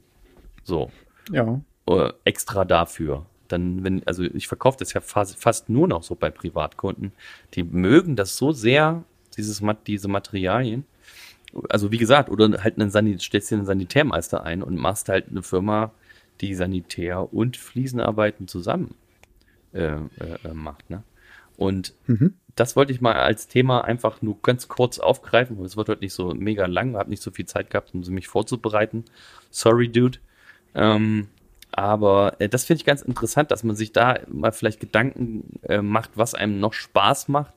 [0.62, 0.90] So.
[1.32, 1.60] Ja.
[1.88, 3.26] Äh, extra dafür.
[3.48, 7.12] Dann, wenn, also ich verkaufe das ja fast, fast nur noch so bei Privatkunden.
[7.54, 9.04] Die mögen das so sehr,
[9.36, 10.84] dieses, diese Materialien.
[11.68, 15.28] Also wie gesagt, oder halt einen Sanit stellst dir einen Sanitärmeister ein und machst halt
[15.30, 15.92] eine Firma,
[16.40, 18.94] die Sanitär und Fliesenarbeiten zusammen
[19.72, 20.90] äh, äh, macht.
[20.90, 21.02] Ne?
[21.56, 22.34] Und Mhm.
[22.56, 25.62] das wollte ich mal als Thema einfach nur ganz kurz aufgreifen.
[25.64, 28.12] Es wird heute nicht so mega lang, habe nicht so viel Zeit gehabt, um sie
[28.12, 29.04] mich vorzubereiten.
[29.50, 30.18] Sorry, Dude.
[30.74, 31.28] Ähm,
[31.76, 35.82] aber äh, das finde ich ganz interessant, dass man sich da mal vielleicht Gedanken äh,
[35.82, 37.54] macht, was einem noch Spaß macht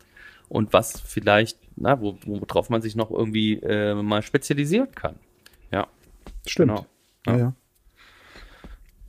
[0.50, 5.16] und was vielleicht, na, wo, worauf man sich noch irgendwie äh, mal spezialisieren kann.
[5.72, 5.88] Ja,
[6.46, 6.70] Stimmt.
[6.70, 6.86] Genau.
[7.28, 7.38] Ja.
[7.38, 7.54] Ja.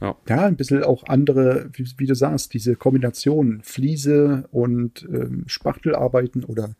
[0.00, 0.16] Ja.
[0.28, 0.46] Ja.
[0.46, 6.74] ein bisschen auch andere, wie, wie du sagst, diese Kombination Fliese und ähm, Spachtelarbeiten oder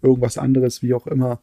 [0.00, 1.40] irgendwas anderes, wie auch immer,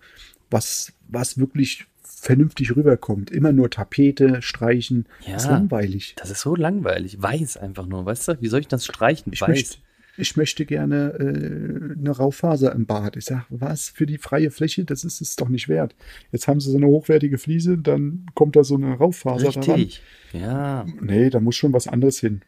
[0.50, 1.86] was, was wirklich
[2.26, 3.32] vernünftig rüberkommt.
[3.32, 5.36] Immer nur Tapete, streichen, Ja.
[5.36, 6.16] ist langweilig.
[6.18, 7.22] das ist so langweilig.
[7.22, 8.42] Weiß einfach nur, weißt du?
[8.42, 9.32] Wie soll ich das streichen?
[9.34, 9.48] Ich Weiß.
[9.50, 9.78] möchte,
[10.18, 13.16] ich möchte gerne äh, eine Raufaser im Bad.
[13.16, 15.96] Ich sage, was für die freie Fläche, das ist es doch nicht wert.
[16.32, 19.72] Jetzt haben sie so eine hochwertige Fliese, dann kommt da so eine Raufaser daran.
[19.80, 20.02] Richtig.
[20.34, 20.86] Ja.
[21.02, 22.42] Nee, da muss schon was anderes hin.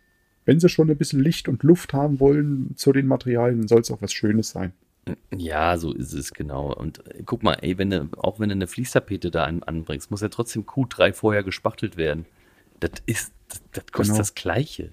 [0.44, 3.92] Wenn sie schon ein bisschen Licht und Luft haben wollen zu den Materialien, soll es
[3.92, 4.74] auch was Schönes sein.
[5.36, 6.72] Ja, so ist es genau.
[6.74, 10.12] Und äh, guck mal, ey, wenn du, auch wenn du eine Fließtapete da an, anbringst,
[10.12, 12.26] muss ja trotzdem Q3 vorher gespachtelt werden.
[12.80, 14.18] Das ist, das, das kostet Genau.
[14.20, 14.92] das Gleiche.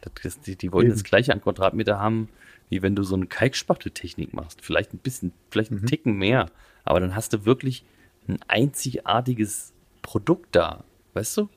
[0.00, 0.94] Das, das, die, die wollen Eben.
[0.94, 2.28] das Gleiche an Quadratmeter haben,
[2.70, 4.64] wie wenn du so eine Kalkspachteltechnik machst.
[4.64, 5.78] Vielleicht ein bisschen, vielleicht Mhm.
[5.78, 6.46] einen Ticken mehr.
[6.84, 7.84] Aber dann hast du wirklich
[8.28, 10.84] ein einzigartiges Produkt da.
[11.14, 11.48] Weißt du?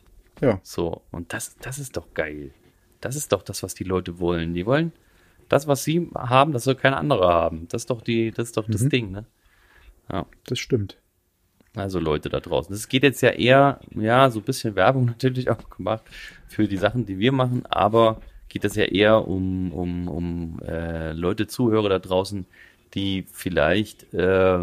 [0.42, 2.52] Ja, So, und das, das ist doch geil.
[3.00, 4.54] Das ist doch das, was die Leute wollen.
[4.54, 4.92] Die wollen
[5.54, 7.68] das, was sie haben, das soll kein anderer haben.
[7.70, 8.90] Das ist doch die, das ist doch das Mhm.
[8.90, 9.26] Ding, ne?
[10.48, 10.98] das stimmt.
[11.76, 12.74] Also Leute da draußen.
[12.76, 16.04] Es geht jetzt ja eher, ja, so ein bisschen Werbung natürlich auch gemacht
[16.48, 21.14] für die Sachen, die wir machen, aber geht es ja eher um, um, um äh,
[21.14, 22.46] Leute, Zuhörer da draußen,
[22.94, 24.60] die vielleicht äh,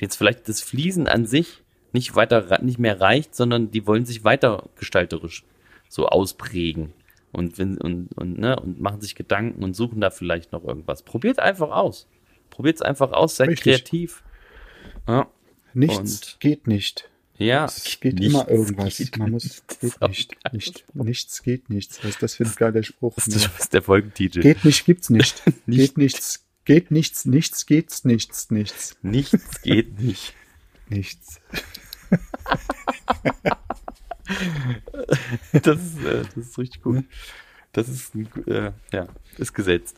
[0.00, 4.24] jetzt vielleicht das Fließen an sich nicht weiter, nicht mehr reicht, sondern die wollen sich
[4.24, 5.44] weiter gestalterisch
[5.88, 6.92] so ausprägen
[7.34, 11.02] und, und, und, ne, und machen sich Gedanken und suchen da vielleicht noch irgendwas.
[11.02, 12.08] Probiert einfach aus.
[12.50, 13.64] Probiert es einfach aus, seid Richtig.
[13.64, 14.22] kreativ.
[15.08, 15.28] Ja.
[15.74, 17.10] Nichts und, geht nicht.
[17.36, 19.10] Ja, es geht immer irgendwas.
[19.18, 21.98] Man muss, geht nicht, nicht, nichts geht nichts.
[22.04, 23.14] Was ist das für ein geiler Spruch?
[23.16, 24.40] Das ist, das der Folgentitel.
[24.40, 25.42] Geht nicht, gibt's nicht.
[25.66, 25.78] nicht.
[25.78, 28.96] Geht nichts, geht nichts, nichts geht's, nichts, nichts.
[29.02, 30.34] Nichts geht nicht.
[30.88, 31.40] nichts.
[35.52, 37.04] das, ist, äh, das ist richtig gut.
[37.72, 38.14] Das ist,
[38.46, 39.96] äh, ja, ist gesetzt.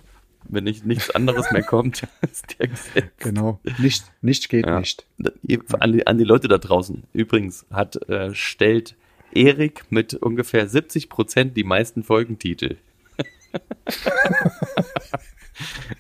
[0.49, 3.11] Wenn nicht, nichts anderes mehr kommt, ist der gesetzt.
[3.19, 3.61] Genau.
[3.79, 4.79] Nicht, nicht geht ja.
[4.79, 5.07] nicht.
[5.79, 7.03] An die, an die Leute da draußen.
[7.13, 8.97] Übrigens hat, äh, stellt
[9.33, 12.77] Erik mit ungefähr 70 Prozent die meisten Folgentitel.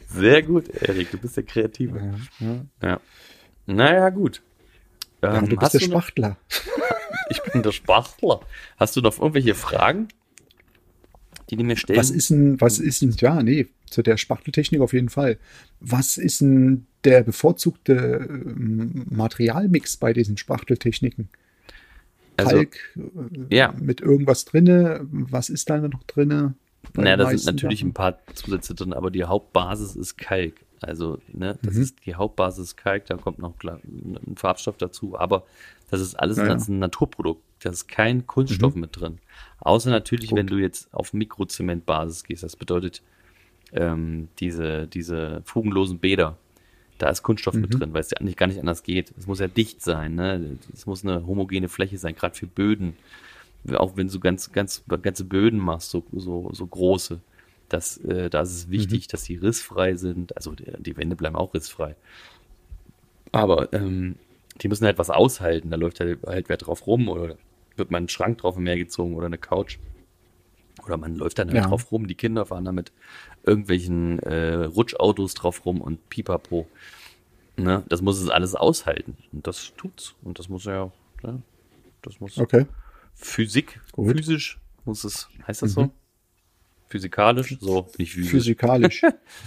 [0.08, 1.10] Sehr gut, Erik.
[1.10, 1.98] Du bist der Kreative.
[2.38, 2.46] Ja.
[2.46, 2.66] ja.
[2.82, 3.00] ja.
[3.66, 4.42] Naja, gut.
[5.26, 6.28] Ähm, ja, du bist der Spachtler.
[6.28, 6.36] Noch,
[7.30, 8.40] ich bin der Spachtler.
[8.76, 10.08] Hast du noch irgendwelche Fragen,
[11.50, 11.98] die die mir stellen?
[11.98, 15.38] Was ist denn, was ist denn, ja, nee, zu der Spachteltechnik auf jeden Fall.
[15.80, 21.28] Was ist denn der bevorzugte ähm, Materialmix bei diesen Spachteltechniken?
[22.36, 23.74] Also, Kalk äh, ja.
[23.78, 25.06] mit irgendwas drinne?
[25.10, 26.54] Was ist da noch drinne?
[26.94, 30.54] Naja, da sind natürlich ein paar Zusätze drin, aber die Hauptbasis ist Kalk.
[30.80, 31.82] Also, ne, das mhm.
[31.82, 35.44] ist die Hauptbasis Kalk, da kommt noch ein Farbstoff dazu, aber
[35.90, 37.42] das ist alles ja, als ein Naturprodukt.
[37.60, 38.82] Da ist kein Kunststoff mhm.
[38.82, 39.18] mit drin.
[39.60, 40.38] Außer natürlich, Gut.
[40.38, 42.42] wenn du jetzt auf Mikrozementbasis gehst.
[42.42, 43.02] Das bedeutet,
[43.72, 46.36] ähm, diese, diese fugenlosen Bäder,
[46.98, 47.62] da ist Kunststoff mhm.
[47.62, 49.12] mit drin, weil es ja nicht, gar nicht anders geht.
[49.18, 50.58] Es muss ja dicht sein, ne?
[50.72, 52.96] Es muss eine homogene Fläche sein, gerade für Böden.
[53.74, 57.20] Auch wenn du ganz, ganz, ganze Böden machst, so, so, so große.
[57.68, 59.10] Das, äh, da ist es wichtig, mhm.
[59.10, 60.36] dass die rissfrei sind.
[60.36, 61.96] Also die, die Wände bleiben auch rissfrei.
[63.32, 64.16] Aber ähm,
[64.60, 65.70] die müssen halt was aushalten.
[65.70, 67.36] Da läuft halt, halt wer drauf rum oder
[67.76, 69.78] wird mal ein Schrank drauf im Meer gezogen oder eine Couch.
[70.84, 71.68] Oder man läuft dann halt ja.
[71.68, 72.06] drauf rum.
[72.06, 72.92] Die Kinder fahren da mit
[73.44, 76.66] irgendwelchen äh, Rutschautos drauf rum und pipapo.
[77.56, 77.82] Ne?
[77.88, 79.16] Das muss es alles aushalten.
[79.32, 80.14] Und das tut's.
[80.22, 81.38] Und das muss ja, ja
[82.02, 82.38] das muss.
[82.38, 82.66] Okay.
[83.14, 84.16] Physik, Gut.
[84.16, 85.84] physisch muss es, heißt das mhm.
[85.84, 85.90] so?
[86.88, 88.30] Physikalisch, so nicht physisch.
[88.30, 89.02] Physikalisch.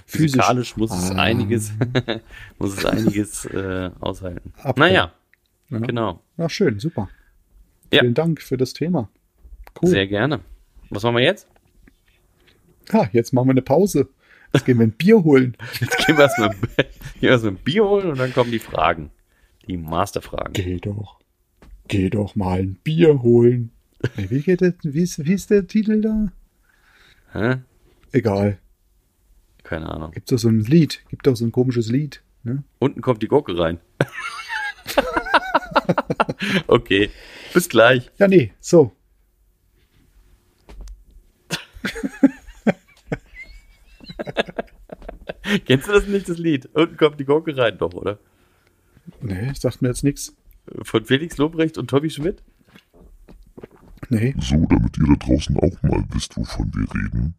[0.06, 1.16] Physikalisch muss es ah.
[1.16, 1.72] einiges,
[2.60, 4.54] muss es einiges äh, aushalten.
[4.58, 4.90] Abkommen.
[4.90, 5.14] Naja,
[5.70, 5.80] ja.
[5.80, 6.22] genau.
[6.38, 7.10] Ja, schön, super.
[7.92, 8.02] Ja.
[8.02, 9.10] Vielen Dank für das Thema.
[9.82, 9.90] Cool.
[9.90, 10.42] Sehr gerne.
[10.90, 11.48] Was machen wir jetzt?
[12.92, 14.10] Ja, jetzt machen wir eine Pause.
[14.54, 15.56] Jetzt gehen wir ein Bier holen.
[15.80, 16.56] Jetzt gehen wir erstmal
[17.22, 19.12] erst ein Bier holen und dann kommen die Fragen.
[19.68, 20.54] Die Masterfragen.
[20.54, 21.20] Geh doch.
[21.88, 23.72] Geh doch mal ein Bier holen.
[24.16, 26.32] Wie, geht das, wie, ist, wie ist der Titel da?
[27.34, 27.58] Hä?
[28.12, 28.60] Egal.
[29.64, 30.12] Keine Ahnung.
[30.12, 31.04] Gibt doch so ein Lied.
[31.10, 32.24] Gibt doch so ein komisches Lied.
[32.44, 32.64] Ne?
[32.80, 33.80] Unten kommt die Gurke rein.
[36.68, 37.10] okay.
[37.54, 38.10] Bis gleich.
[38.18, 38.54] Ja, nee.
[38.60, 38.92] So.
[45.66, 46.70] Kennst du das nicht, das Lied?
[46.74, 48.20] Unten kommt die Gurke rein, doch, oder?
[49.22, 50.36] Nee, sagt mir jetzt nichts.
[50.84, 52.44] Von Felix Lobrecht und Tommy Schmidt?
[54.10, 54.36] Nee.
[54.40, 57.36] So, damit ihr da draußen auch mal wisst, wovon wir reden,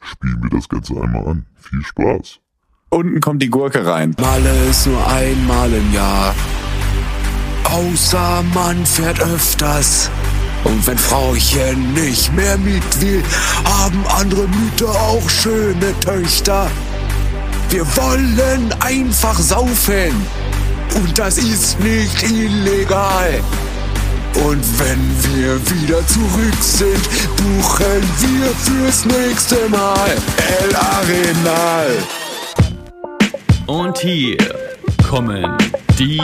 [0.00, 1.46] spielen wir das Ganze einmal an.
[1.56, 2.40] Viel Spaß.
[2.90, 4.14] Unten kommt die Gurke rein.
[4.20, 6.34] Malle ist nur einmal im Jahr.
[7.64, 10.10] Außer man fährt öfters.
[10.64, 13.22] Und wenn Frauchen nicht mehr mit will,
[13.64, 16.70] haben andere Mütter auch schöne Töchter.
[17.70, 20.12] Wir wollen einfach saufen.
[20.94, 23.40] Und das ist nicht illegal.
[24.34, 27.02] Und wenn wir wieder zurück sind,
[27.36, 30.16] buchen wir fürs nächste Mal
[30.60, 31.98] El Arenal.
[33.66, 34.38] Und hier
[35.08, 35.56] kommen
[35.98, 36.16] die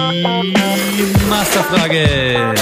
[1.28, 2.56] Masterfragen.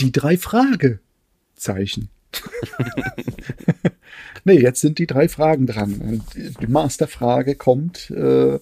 [0.00, 2.08] Die drei Fragezeichen.
[4.44, 5.94] nee, jetzt sind die drei Fragen dran.
[5.94, 6.24] Und
[6.60, 8.58] die Masterfrage kommt äh,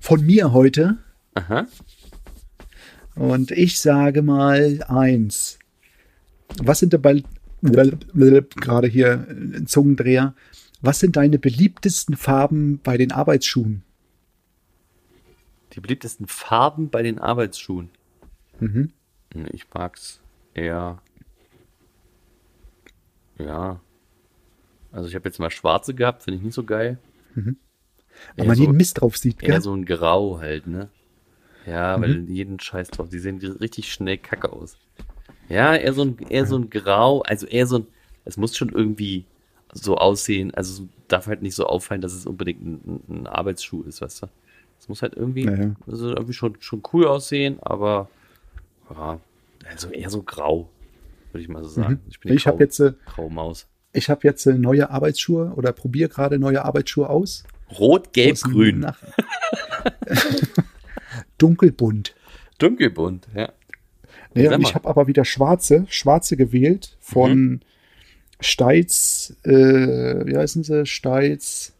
[0.00, 0.98] von mir heute.
[1.34, 1.66] Aha.
[3.14, 5.58] Und ich sage mal eins.
[6.62, 7.22] Was sind dabei,
[7.62, 10.34] gerade hier ein Zungendreher,
[10.80, 13.82] was sind deine beliebtesten Farben bei den Arbeitsschuhen?
[15.72, 17.90] Die beliebtesten Farben bei den Arbeitsschuhen?
[18.60, 18.90] Mhm.
[19.52, 20.20] Ich mag's
[20.52, 21.00] eher.
[23.38, 23.80] Ja.
[24.92, 26.98] Also ich habe jetzt mal schwarze gehabt, finde ich nicht so geil.
[27.34, 27.56] Mhm.
[28.36, 29.50] Weil man so, jeden Mist drauf sieht, gell?
[29.50, 30.88] Eher so ein Grau halt, ne?
[31.66, 32.28] Ja, weil mhm.
[32.28, 33.08] jeden Scheiß drauf.
[33.08, 34.76] Die sehen richtig schnell kacke aus.
[35.48, 37.86] Ja, eher so ein, eher so ein Grau, also eher so ein,
[38.24, 39.24] es muss schon irgendwie
[39.72, 44.00] so aussehen, also darf halt nicht so auffallen, dass es unbedingt ein, ein Arbeitsschuh ist,
[44.00, 44.26] weißt du?
[44.78, 45.74] Es muss halt irgendwie, Naja.
[45.86, 48.08] also irgendwie schon, schon cool aussehen, aber
[48.90, 49.18] ja,
[49.68, 50.68] also eher so grau,
[51.32, 51.94] würde ich mal so sagen.
[52.04, 52.10] Mhm.
[52.20, 53.66] bin die Ich habe jetzt, äh, graue Maus.
[53.92, 57.44] ich habe jetzt äh, neue Arbeitsschuhe oder probiere gerade neue Arbeitsschuhe aus.
[57.78, 58.86] Rot, gelb, grün.
[61.38, 62.14] Dunkelbunt.
[62.58, 63.52] Dunkelbunt, ja.
[64.34, 67.60] Nee, und ich habe aber wieder schwarze, schwarze gewählt von Mhm.
[68.40, 70.86] Steiz, äh, wie heißen sie?
[70.86, 71.72] Steiz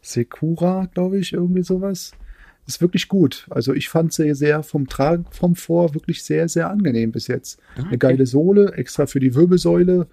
[0.00, 2.12] Sekura, glaube ich, irgendwie sowas.
[2.66, 3.46] Ist wirklich gut.
[3.50, 7.58] Also ich fand sie sehr vom Tragekomfort wirklich sehr, sehr angenehm bis jetzt.
[7.74, 7.88] Ah, okay.
[7.88, 10.06] Eine geile Sohle, extra für die Wirbelsäule.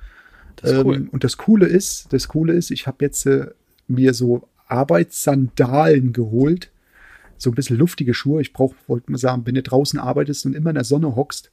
[0.56, 0.96] Das ist cool.
[0.96, 3.48] Ähm, und das Coole ist, das Coole ist, ich habe jetzt äh,
[3.88, 6.72] mir so Arbeitssandalen geholt.
[7.38, 8.42] So ein bisschen luftige Schuhe.
[8.42, 11.52] Ich brauche, wollte mal sagen, wenn du draußen arbeitest und immer in der Sonne hockst,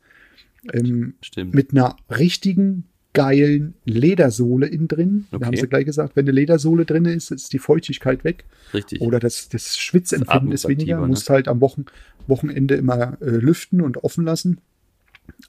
[0.72, 1.54] ähm, Stimmt.
[1.54, 5.26] mit einer richtigen geilen Ledersohle innen drin.
[5.30, 5.46] Da Okay.
[5.46, 8.44] haben sie gleich gesagt, wenn eine Ledersohle drin ist, ist die Feuchtigkeit weg.
[8.72, 9.00] Richtig.
[9.00, 11.00] Oder das, das Schwitzempfinden Das ist weniger.
[11.00, 11.06] ne?
[11.06, 11.84] Musst halt am Wochen,
[12.26, 14.60] Wochenende immer äh, lüften und offen lassen.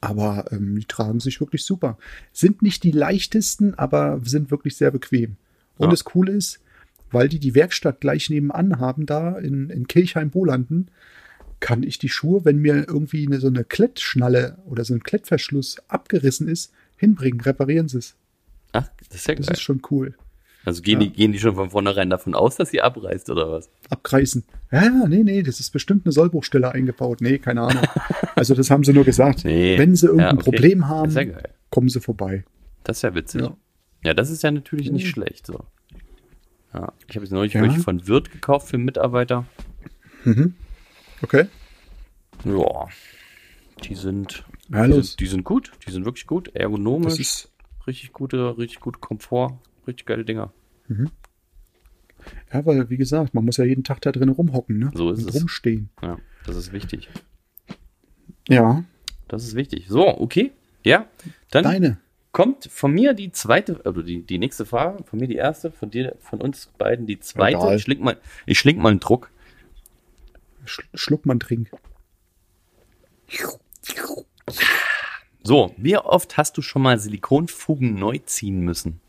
[0.01, 1.97] Aber ähm, die tragen sich wirklich super.
[2.33, 5.37] Sind nicht die leichtesten, aber sind wirklich sehr bequem.
[5.77, 5.91] Und Ja.
[5.91, 6.59] das Coole ist,
[7.11, 10.89] weil die die Werkstatt gleich nebenan haben, da in, in Kirchheim-Bolanden,
[11.59, 15.77] kann ich die Schuhe, wenn mir irgendwie eine, so eine Klettschnalle oder so ein Klettverschluss
[15.87, 18.15] abgerissen ist, hinbringen, reparieren sie es.
[18.73, 19.53] Ach, das ist ja Das geil.
[19.55, 20.15] ist schon cool.
[20.65, 21.07] Also gehen, ja.
[21.07, 23.69] die, gehen die schon von vornherein davon aus, dass sie abreißt oder was?
[23.89, 24.43] abkreisen.
[24.71, 27.21] Ja, nee, nee, das ist bestimmt eine Sollbruchstelle eingebaut.
[27.21, 27.83] Nee, keine Ahnung.
[28.37, 29.45] Also das haben sie nur gesagt.
[29.45, 29.77] Nee.
[29.77, 30.51] Wenn sie irgendein Ja, okay.
[30.51, 31.23] Problem haben, ja
[31.69, 32.43] kommen sie vorbei.
[32.83, 33.43] Das ist ja witzig.
[34.03, 35.47] Ja, das ist ja natürlich nicht schlecht.
[35.47, 35.63] So.
[36.75, 37.61] Ja, ich habe jetzt neulich Ja.
[37.61, 39.45] welche von Wirt gekauft für Mitarbeiter.
[40.25, 40.55] Mhm.
[41.21, 41.45] Okay.
[42.43, 42.87] Ja,
[43.85, 45.71] die sind, Ja, die sind, die sind gut.
[45.87, 46.49] Die sind wirklich gut.
[46.53, 47.51] Ergonomisch, Das ist,
[47.87, 49.57] richtig gute, richtig gut Komfort,
[49.87, 50.51] richtig geile Dinger.
[52.51, 54.91] ja, weil, wie gesagt, man muss ja jeden Tag da drin rumhocken, ne?
[54.93, 55.35] So ist Und es.
[55.35, 55.89] rumstehen.
[56.01, 57.09] Ja, das ist wichtig.
[58.49, 58.83] Ja,
[59.27, 59.87] Das ist wichtig.
[59.87, 60.51] So, okay.
[60.83, 61.07] Ja,
[61.51, 61.97] dann deine.
[62.35, 65.89] Kommt von mir die zweite, also die, die nächste Frage, von mir die erste, von
[65.89, 67.59] dir, von uns beiden die zweite.
[67.59, 67.77] Egal.
[67.77, 69.31] Ich schling mal, ich schling mal einen Druck.
[70.65, 71.71] Sch Schluck man trink.
[75.43, 78.99] So, wie oft hast du schon mal Silikonfugen neu ziehen müssen?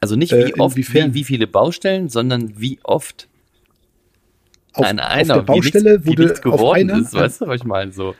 [0.00, 3.28] Also nicht Äh, wie oft, wie, wie viele Baustellen, sondern wie oft
[4.72, 7.14] Auf, an auf einer, der Baustelle wie nichts, wie wurde nichts auf geworden einer, ist,
[7.14, 7.92] weißt du, was ich meine?
[7.92, 8.16] So,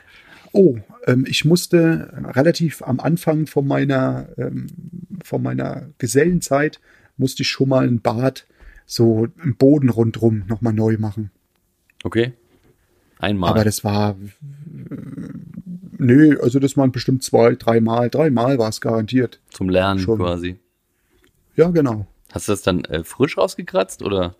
[0.56, 4.68] Oh, ähm, ich musste relativ am Anfang von meiner, ähm,
[5.24, 6.80] von meiner Gesellenzeit,
[7.16, 8.46] musste ich schon mal ein Bad,
[8.86, 11.30] so im Boden rundrum nochmal neu machen.
[12.04, 12.32] okay.
[13.18, 13.50] Einmal.
[13.50, 14.16] Aber das war,
[15.98, 19.40] nö, also das waren bestimmt zwei, dreimal, dreimal war es garantiert.
[19.50, 20.18] zum Lernen schon.
[20.18, 20.58] quasi.
[21.56, 22.06] Ja, genau.
[22.32, 24.36] Hast du das dann äh, frisch rausgekratzt oder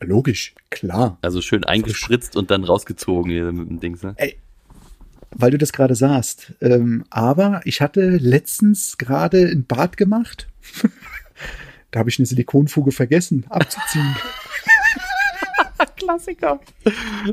[0.00, 1.18] Logisch, klar.
[1.22, 4.16] also schön eingespritzt und dann rausgezogen hier mit dem Dings, ne?
[5.34, 6.54] Weil du das gerade sagst.
[6.60, 10.48] Ähm, aber ich hatte letztens gerade ein Bad gemacht.
[11.90, 14.14] da habe ich eine Silikonfuge vergessen abzuziehen.
[15.96, 16.60] Klassiker.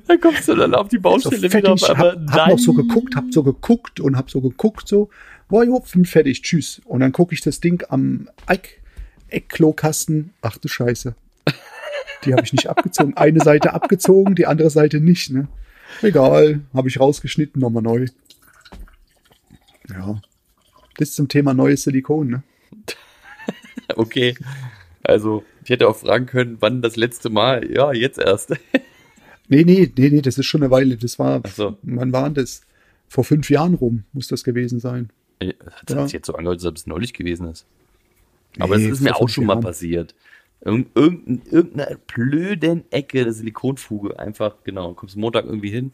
[0.07, 2.73] Da kommst du dann auf die so Baustelle wieder fertig, auf hab, hab noch so
[2.73, 5.09] geguckt, hab so geguckt und hab so geguckt, so,
[5.49, 6.81] boah, jo, bin fertig, tschüss.
[6.85, 8.81] Und dann gucke ich das Ding am Eck,
[9.29, 11.15] Eckklokasten, ach du Scheiße.
[12.25, 13.17] Die habe ich nicht abgezogen.
[13.17, 15.47] Eine Seite abgezogen, die andere Seite nicht, ne?
[16.01, 18.07] Egal, habe ich rausgeschnitten, nochmal neu.
[19.89, 20.21] Ja.
[20.97, 22.43] Das zum Thema neues Silikon, ne?
[23.95, 24.35] Okay.
[25.03, 27.69] Also, ich hätte auch fragen können, wann das letzte Mal.
[27.71, 28.53] Ja, jetzt erst.
[29.53, 30.95] Nee, nee, nee, nee, das ist schon eine Weile.
[30.95, 31.77] Das war, Ach so.
[31.81, 32.61] wann war das?
[33.09, 35.09] Vor fünf Jahren rum muss das gewesen sein.
[35.39, 35.49] Das
[35.89, 35.95] Ja.
[35.97, 37.65] hat sich jetzt so angehört, als ob es neulich gewesen ist.
[38.59, 39.63] Aber Nee, es ist mir auch schon mal Jahren.
[39.65, 40.15] passiert.
[40.63, 44.19] Irgend, irgendein, irgendeiner blöden Ecke der Silikonfuge.
[44.19, 45.91] Einfach, genau, kommst Montag irgendwie hin,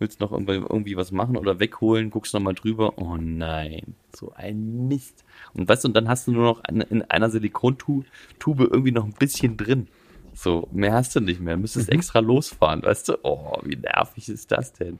[0.00, 2.98] willst noch irgendwie, irgendwie was machen oder wegholen, guckst noch mal drüber.
[2.98, 5.24] Oh nein, so ein Mist.
[5.54, 8.04] Und weißt du, und dann hast du nur noch eine, in einer Silikontube
[8.40, 9.86] irgendwie noch ein bisschen drin.
[10.34, 11.56] So, mehr hast du nicht mehr.
[11.56, 11.94] Müsstest Mhm.
[11.96, 13.18] extra losfahren, weißt du?
[13.22, 14.98] Oh, wie nervig ist das denn?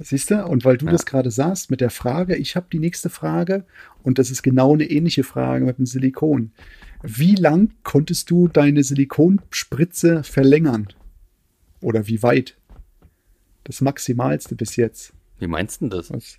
[0.00, 0.44] Siehst du?
[0.44, 0.92] Und weil du Ja.
[0.92, 3.64] das gerade sagst mit der Frage, ich habe die nächste Frage
[4.02, 6.50] und das ist genau eine ähnliche Frage mit dem Silikon.
[7.08, 10.88] Wie lang konntest du deine Silikonspritze verlängern?
[11.80, 12.56] Oder wie weit?
[13.62, 15.12] Das Maximalste bis jetzt.
[15.38, 16.10] Wie meinst du denn das?
[16.10, 16.38] Was?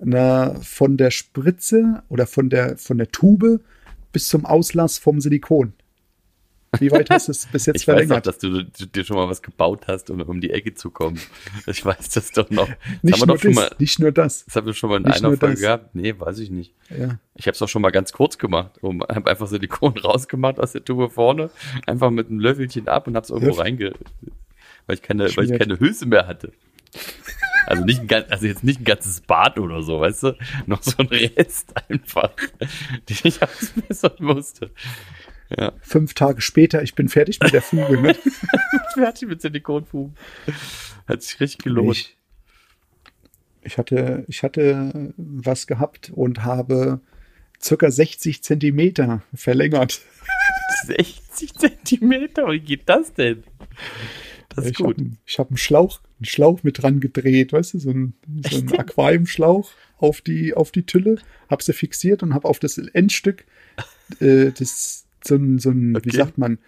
[0.00, 3.60] Na, von der Spritze oder von der, von der Tube
[4.10, 5.72] bis zum Auslass vom Silikon.
[6.80, 8.26] Wie weit hast du es bis jetzt Ich weiß doch, verlängert?
[8.26, 11.20] dass du dir schon mal was gebaut hast, um um die Ecke zu kommen.
[11.66, 12.68] Ich weiß das doch noch.
[12.68, 14.44] Das nicht, nur doch das, mal, nicht nur das.
[14.44, 15.60] das haben wir schon mal in nicht einer Folge das.
[15.60, 15.94] gehabt.
[15.94, 16.74] Nee, weiß ich nicht.
[16.90, 17.18] Ja.
[17.34, 18.78] Ich habe es auch schon mal ganz kurz gemacht.
[18.82, 21.50] Um, habe einfach Silikon rausgemacht aus der Tube vorne,
[21.86, 23.62] einfach mit einem Löffelchen ab und habe es irgendwo Ja.
[23.62, 23.92] reinge...
[24.86, 26.52] Weil ich keine, weil ich keine Hülse mehr hatte.
[27.66, 30.36] Also nicht ein, also jetzt nicht ein ganzes Bad oder so, weißt du?
[30.66, 32.30] Noch so ein Rest einfach,
[33.08, 34.70] den ich ausbessern musste.
[35.48, 38.00] Ja, Fünf Tage später, ich bin fertig mit der Fuge.
[38.00, 38.16] Ne?
[38.94, 40.16] fertig mit Silikonfugen.
[41.06, 41.96] Hat sich richtig gelohnt.
[41.96, 42.16] Ich,
[43.62, 47.00] ich, hatte, ich hatte was gehabt und habe
[47.62, 50.00] circa 60 Zentimeter verlängert.
[50.86, 53.44] 60 Zentimeter, wie geht das denn?
[54.48, 54.98] Das ist ich gut.
[54.98, 58.14] habe ich hab einen Schlauch, einen Schlauch mit dran gedreht, weißt du, so ein,
[58.50, 61.18] so ein Aquariumschlauch auf die, auf die Tülle,
[61.48, 63.44] habe sie fixiert und habe auf das Endstück
[64.20, 66.10] äh, das, so ein, so ein Okay.
[66.10, 66.58] wie sagt man,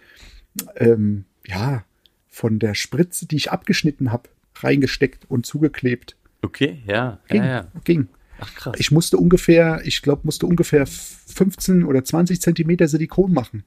[0.75, 1.83] ähm, ja,
[2.27, 6.15] von der Spritze, die ich abgeschnitten habe, reingesteckt und zugeklebt.
[6.41, 7.71] Okay, ja, Ging, ja, ja.
[7.83, 8.07] ging.
[8.39, 8.75] Ach krass.
[8.77, 13.63] Ich musste ungefähr, ich glaube, musste ungefähr 15 oder 20 Zentimeter Silikon machen.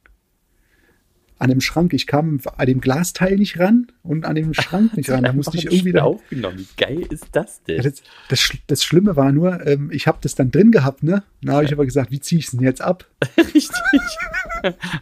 [1.42, 1.92] An dem Schrank.
[1.92, 5.24] Ich kam an dem Glasteil nicht ran und an dem Schrank nicht ran.
[5.24, 6.02] Da musste ich irgendwie da.
[6.04, 6.58] aufgenommen.
[6.58, 7.82] Wie geil ist das denn?
[7.82, 11.24] das, das, das Schlimme war nur, ähm, ich habe das dann drin gehabt, ne?
[11.42, 13.06] Da habe ich aber gesagt, wie ziehe ich es denn jetzt ab?
[13.54, 13.76] Richtig.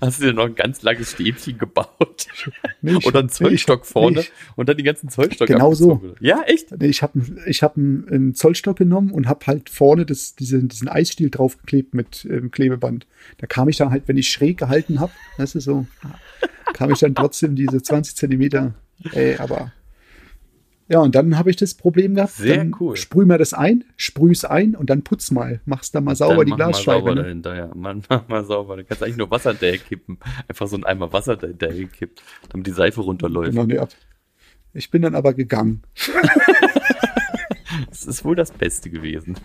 [0.00, 2.26] Hast du dir noch ein ganz langes Stäbchen gebaut?
[2.80, 3.06] Nicht.
[3.06, 4.32] Oder einen Zollstock Nee, vorne nicht.
[4.56, 5.92] und dann die ganzen Zollstock Genau so.
[5.92, 6.16] abgezogen.
[6.24, 6.70] Ja, echt?
[6.78, 10.62] Nee, ich habe ich hab einen, einen Zollstock genommen und habe halt vorne das, diese,
[10.62, 13.06] diesen Eisstiel draufgeklebt mit ähm, Klebeband.
[13.36, 15.86] Da kam ich dann halt, wenn ich schräg gehalten habe, das ist so,
[16.72, 18.74] kam ich dann trotzdem diese 20 Zentimeter.
[19.12, 19.72] Ey, aber
[20.90, 22.32] ja, und dann habe ich das Problem gehabt.
[22.32, 22.96] Sehr dann cool.
[22.96, 25.60] Sprüh mal das ein, sprüh's ein und dann putz mal.
[25.64, 26.98] Mach's da mal sauber Dann die mach mal Glasscheibe.
[26.98, 27.22] sauber ne?
[27.22, 27.70] dahinter, ja.
[27.76, 28.76] Man, mach mal sauber.
[28.76, 30.18] Dann kannst du eigentlich nur Wasser daher kippen.
[30.48, 33.52] Einfach so ein Eimer Wasser dahinter kippt, damit die Seife runterläuft.
[33.52, 33.90] Genau, nee, ab.
[34.72, 35.82] Ich bin dann aber gegangen.
[37.88, 39.36] Das ist wohl das Beste gewesen.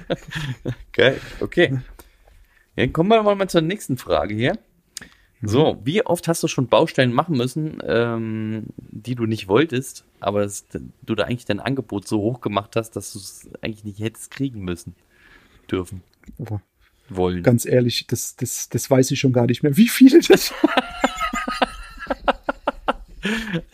[0.92, 1.78] Geil, okay.
[2.76, 4.58] Dann kommen wir mal zur nächsten Frage hier.
[5.46, 10.42] So, wie oft hast du schon Baustellen machen müssen, ähm, die du nicht wolltest, aber
[10.42, 10.64] das,
[11.02, 14.30] du da eigentlich dein Angebot so hoch gemacht hast, dass du es eigentlich nicht hättest
[14.30, 14.94] kriegen müssen,
[15.70, 16.02] dürfen,
[16.38, 16.60] Aber
[17.08, 17.42] wollen?
[17.42, 19.76] ganz ehrlich, das, das, das weiß ich schon gar nicht mehr.
[19.76, 20.52] Wie viele das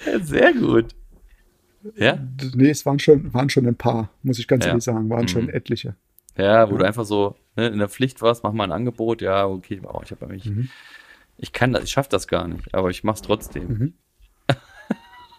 [0.07, 0.95] Ja, sehr gut.
[1.97, 2.18] Ja,
[2.55, 4.71] Nee, es waren schon, waren schon ein paar, muss ich ganz Ja.
[4.71, 5.51] ehrlich sagen, waren schon Mhm.
[5.51, 5.97] etliche.
[6.37, 9.47] ja, wo du einfach so ne, in der Pflicht warst, mach mal ein Angebot, ja,
[9.47, 10.68] okay, oh, ich habe eigentlich, Mhm.
[11.41, 13.68] Ich kann das, ich schaff das gar nicht, aber ich mach's trotzdem.
[13.68, 13.95] Mhm.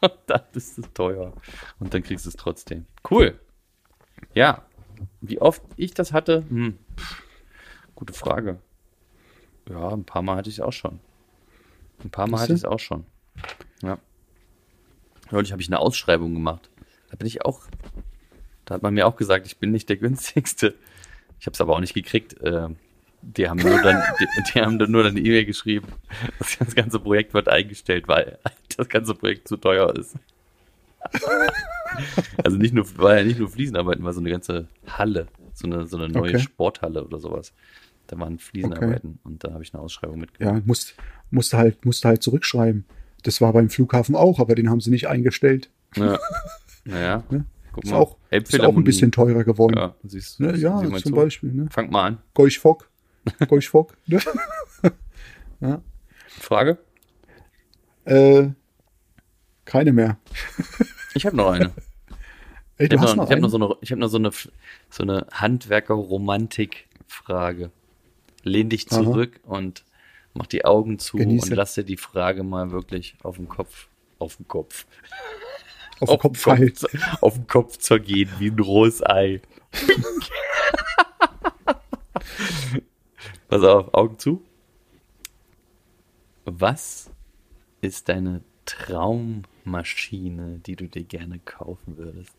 [0.25, 1.33] dann ist es teuer.
[1.79, 2.87] Und dann kriegst du es trotzdem.
[3.09, 3.39] Cool.
[4.33, 4.65] Ja.
[5.21, 6.43] Wie oft ich das hatte?
[6.49, 6.77] Hm.
[7.93, 8.59] Gute Frage.
[9.69, 10.99] Ja, ein paar Mal hatte ich es auch schon.
[12.03, 13.05] Ein paar Mal hatte ich es auch schon.
[13.83, 13.99] Ja.
[15.29, 16.69] Neulich habe ich eine Ausschreibung gemacht.
[17.11, 17.61] Da bin ich auch.
[18.65, 20.73] Da hat man mir auch gesagt, ich bin nicht der günstigste.
[21.39, 22.35] Ich habe es aber auch nicht gekriegt.
[22.43, 22.77] Ähm,
[23.24, 25.88] Die haben nur dann, die, die haben dann nur dann eine E-Mail geschrieben,
[26.39, 28.39] das das ganze Projekt wird eingestellt, weil
[28.78, 30.15] das ganze Projekt zu teuer ist.
[32.43, 35.86] Also nicht nur, war ja nicht nur Fliesenarbeiten, war so eine ganze Halle, so eine,
[35.88, 36.39] so eine neue Okay.
[36.39, 37.53] Sporthalle oder sowas.
[38.07, 40.55] Da waren Fliesenarbeiten und da habe ich eine Ausschreibung mitgemacht.
[40.57, 40.95] Ja, musst,
[41.30, 42.86] musste halt, musste halt zurückschreiben.
[43.24, 45.69] Das war beim Flughafen auch, aber den haben sie nicht eingestellt.
[45.95, 46.17] Ja.
[46.86, 47.45] Naja, Ne?
[47.74, 49.78] guck Ist auch, ist auch ein bisschen teurer geworden.
[49.78, 50.57] Ja, siehst, Ne?
[50.57, 51.15] Ja, mal zum zu.
[51.15, 51.51] Beispiel.
[51.53, 51.67] Ne?
[51.72, 52.17] Fang mal an.
[52.34, 52.89] Goisch Fock.
[53.47, 53.95] Goisch Fock.
[54.07, 54.19] Ne?
[56.39, 56.78] Frage?
[58.05, 58.47] äh,
[59.65, 60.17] keine mehr.
[61.13, 61.72] Ich habe noch eine.
[62.78, 64.32] Ey, Ich habe noch, hab noch, so eine, ich hab noch so eine,
[64.89, 67.69] so eine Handwerker-Romantik-Frage.
[68.43, 69.03] Lehn dich Aha.
[69.03, 69.84] zurück und
[70.34, 71.51] mach die Augen zu Genieße.
[71.51, 74.88] und lass dir die Frage mal wirklich auf den Kopf, auf den Kopf,
[75.99, 76.80] auf den Kopf halt.
[76.80, 76.88] zu-
[77.22, 79.41] auf den Kopf zergehen wie ein rohes Ei.
[83.51, 84.41] Pass auf, Augen zu.
[86.45, 87.11] Was
[87.81, 92.37] ist deine Traummaschine, die du dir gerne kaufen würdest?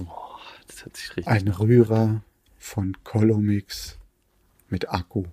[0.00, 2.24] Oh, das hört sich richtig Ein Rührer
[2.58, 4.00] von Colomix
[4.70, 5.26] mit Akku.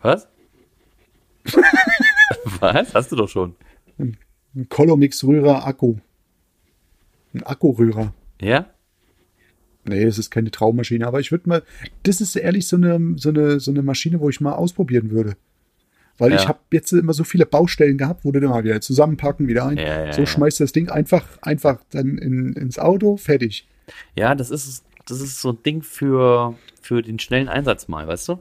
[0.00, 0.28] Was?
[2.58, 2.94] Was?
[2.94, 3.54] Hast du doch schon.
[3.98, 4.16] Ein
[4.70, 5.98] Colomix Rührer Akku.
[7.34, 8.14] Ein Akkurührer.
[8.40, 8.66] Ja?
[9.86, 11.62] Nee, das ist keine Traummaschine, aber ich würde mal,
[12.04, 15.36] das ist ehrlich so eine, so eine, so eine Maschine, wo ich mal ausprobieren würde.
[16.16, 16.36] Weil Ja.
[16.38, 19.66] ich habe jetzt immer so viele Baustellen gehabt, wo du dann mal wieder zusammenpacken, wieder
[19.66, 19.76] ein.
[19.76, 23.66] Ja, ja, so schmeißt das Ding einfach, einfach dann in, ins Auto, fertig.
[24.16, 24.84] Ja, das ist es.
[25.06, 28.38] das ist so ein Ding für, für den schnellen Einsatz mal, weißt du?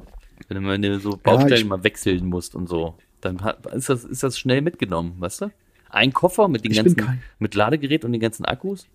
[0.47, 3.65] Wenn du mal wenn du so Baustellen ich- mal wechseln musst und so, dann hat,
[3.73, 5.51] ist, das, ist das schnell mitgenommen, weißt du?
[5.93, 8.87] Ein Koffer mit den Ich ganzen, mit Ladegerät und den ganzen Akkus.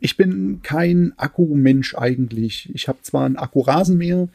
[0.00, 2.70] Ich bin kein Akkumensch eigentlich.
[2.74, 4.28] Ich habe zwar einen Akkurasenmäher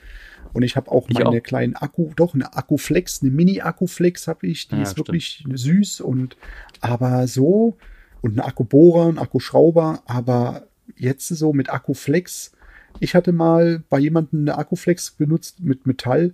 [0.54, 1.44] und ich habe auch Ich meine auch.
[1.44, 5.08] kleinen Akku, doch eine Akkuflex, eine Mini-Akkuflex habe ich, die Ja, ist stimmt.
[5.08, 6.36] wirklich süß und
[6.82, 7.78] aber so
[8.22, 12.52] und eine Akkubohrer, ein Akkuschrauber, aber jetzt so mit Akkuflex.
[13.00, 16.34] Ich hatte mal bei jemandem eine Akkuflex benutzt mit Metall.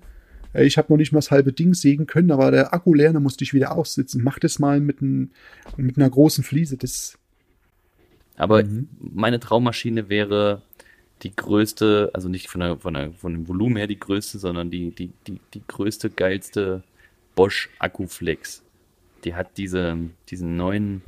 [0.54, 3.14] Äh, Ich habe noch nicht mal das halbe Ding sägen können, war der Akku leer,
[3.14, 4.24] da musste ich wieder aussitzen.
[4.24, 5.32] Mach das mal mit, ein,
[5.78, 6.78] mit einer großen Fliese.
[6.78, 7.18] Das
[8.38, 8.88] Aber Mhm.
[9.00, 10.62] meine Traummaschine wäre
[11.24, 14.70] die größte, also nicht von, der, von, der, von dem Volumen her die größte, sondern
[14.70, 16.84] die, die, die, die größte, geilste
[17.36, 18.62] Bosch Akkuflex.
[19.24, 19.98] Die hat diese,
[20.30, 21.02] diesen neuen,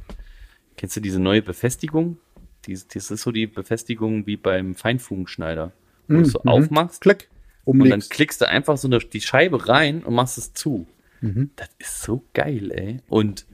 [0.78, 2.18] kennst du diese neue Befestigung?
[2.66, 5.72] Dies, das ist so die Befestigung wie beim Feinfugenschneider.
[6.08, 6.50] Wo du es so Mhm.
[6.50, 7.30] aufmachst Klick,
[7.70, 8.10] und dann umlegst.
[8.12, 10.88] klickst du einfach so eine, die Scheibe rein und machst es zu.
[11.22, 11.52] Mhm.
[11.56, 13.00] Das ist so geil, ey.
[13.10, 13.46] Und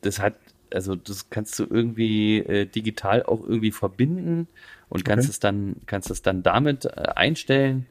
[0.00, 0.34] das hat,
[0.72, 4.48] also das kannst du irgendwie äh, digital auch irgendwie verbinden
[4.88, 5.30] und kannst Okay.
[5.32, 7.86] es dann, kannst es dann damit äh, einstellen,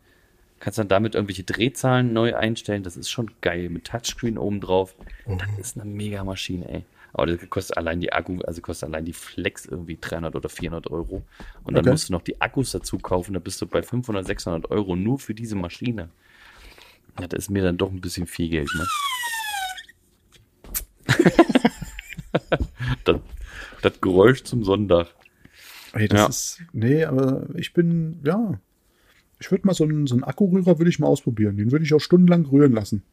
[0.60, 2.84] kannst dann damit irgendwelche Drehzahlen neu einstellen.
[2.84, 4.96] Das ist schon geil mit Touchscreen oben drauf.
[5.28, 6.84] Das ist eine mega Maschine, ey.
[7.14, 10.92] Aber das kostet allein die Akku, also kostet allein die Flex irgendwie 300 oder 400
[10.92, 11.24] Euro.
[11.64, 11.92] Und dann Okay.
[11.92, 13.34] musst du noch die Akkus dazu kaufen.
[13.34, 16.10] Da bist du bei 500, 600 Euro nur für diese Maschine.
[17.20, 18.86] Ja, das ist mir dann doch ein bisschen viel Geld, ne?
[23.06, 23.18] das,
[23.82, 25.08] das Geräusch zum Sonntag.
[25.94, 26.28] Ey, das Ja.
[26.28, 28.60] ist, nee, aber ich bin, ja,
[29.40, 31.58] ich würde mal so einen, so einen Akkurührer würde ich mal ausprobieren.
[31.58, 33.04] Den würde ich auch stundenlang rühren lassen.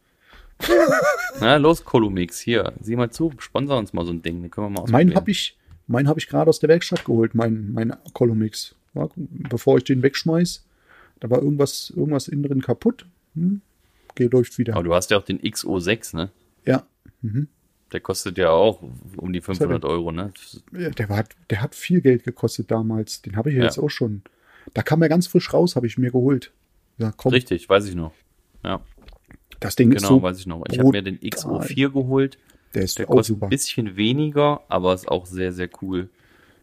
[1.41, 4.67] Na, los, Kolumix, hier, sieh mal zu, sponsor uns mal so ein Ding, den können
[4.67, 5.09] wir mal ausprobieren.
[5.09, 8.75] Meinen habe ich, meinen habe ich gerade aus der Werkstatt geholt, mein, mein Columix.
[8.95, 10.65] Ja, bevor ich den wegschmeiß,
[11.21, 13.07] da war irgendwas, irgendwas innen drin kaputt.
[13.35, 13.61] Hm,
[14.15, 14.75] geht läuft wieder.
[14.75, 16.31] Aber du hast ja auch den XO6, ne?
[16.65, 16.87] Ja.
[17.23, 17.49] Mhm.
[17.93, 18.83] Der kostet ja auch
[19.17, 20.33] um die 500 Euro, ne?
[20.73, 23.23] Ja, Der, war, der hat viel Geld gekostet damals.
[23.23, 24.23] Den habe ich ja jetzt auch schon.
[24.73, 26.53] Da kam er ganz frisch raus, habe ich mir geholt.
[26.99, 28.13] Ja, komm, Richtig, weiß ich noch.
[28.65, 28.81] Ja,
[29.65, 30.63] das Ding ist genau, so, weiß ich noch.
[30.71, 32.39] Ich habe mir den XO4 geholt.
[32.75, 33.47] der ist Der kostet super.
[33.47, 36.09] ein bisschen weniger, aber ist auch sehr, sehr cool.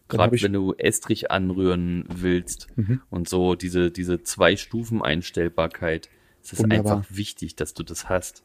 [0.08, 3.00] Gerade wenn du Estrich anrühren willst Mhm.
[3.08, 6.10] und so diese, diese zwei Stufen Einstellbarkeit.
[6.42, 6.96] Es ist Wunderbar.
[6.98, 8.42] einfach wichtig, dass du das hast.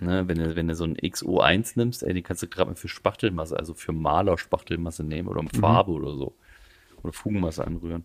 [0.00, 2.76] Ne, wenn, du, wenn du so einen XO1 nimmst, ey, den kannst du gerade mal
[2.76, 5.48] für Spachtelmasse, also für Maler-Spachtelmasse nehmen oder Mhm.
[5.48, 6.34] Farbe oder so.
[7.02, 8.04] Oder Fugenmasse anrühren.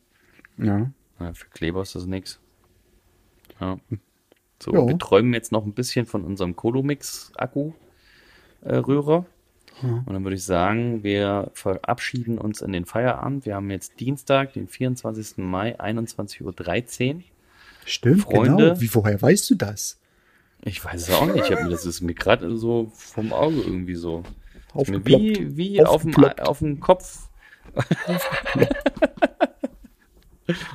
[0.58, 0.92] Ja.
[1.20, 2.40] Ja, für Kleber ist das nix.
[3.62, 3.78] Ja.
[4.64, 4.88] So, Ja.
[4.88, 9.26] wir träumen jetzt noch ein bisschen von unserem Colomix-Akku-Rührer.
[9.82, 13.46] Und dann würde ich sagen, wir verabschieden uns in den Feierabend.
[13.46, 15.40] Wir haben jetzt Dienstag, den 24.
[15.40, 17.22] Mai, 21.13 Uhr.
[17.86, 18.64] Stimmt, Freunde.
[18.70, 18.80] genau.
[18.82, 20.00] Wie, woher weißt du das?
[20.64, 21.50] Ich weiß es auch nicht.
[21.50, 24.24] Mir, das ist mir gerade so vom Auge irgendwie so.
[24.76, 26.42] Wie wie auf dem, Aufgeploppt.
[26.48, 27.28] auf dem Kopf.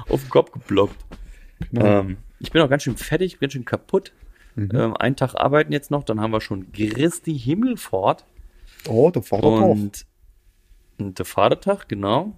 [0.08, 0.96] auf den Kopf geploppt.
[1.72, 2.00] Genau.
[2.00, 4.12] Ähm, ich bin auch ganz schön fertig, ganz schön kaputt.
[4.54, 4.70] Mhm.
[4.74, 8.24] Ähm, einen Tag arbeiten jetzt noch, dann haben wir schon Christi Himmelfahrt
[8.88, 9.70] oh, der Vater drauf.
[9.70, 10.06] und,
[10.98, 12.32] und der Vatertag, genau.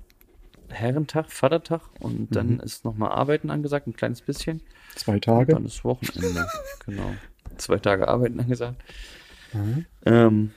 [0.68, 2.60] Herrentag, Vatertag und dann Mhm.
[2.60, 4.62] ist nochmal Arbeiten angesagt, ein kleines bisschen.
[4.94, 5.52] Zwei Und Tage.
[5.54, 6.46] dann ist Wochenende,
[6.86, 7.14] genau.
[7.56, 8.80] Zwei Tage Arbeiten angesagt.
[9.52, 9.86] Mhm.
[10.06, 10.52] Ähm,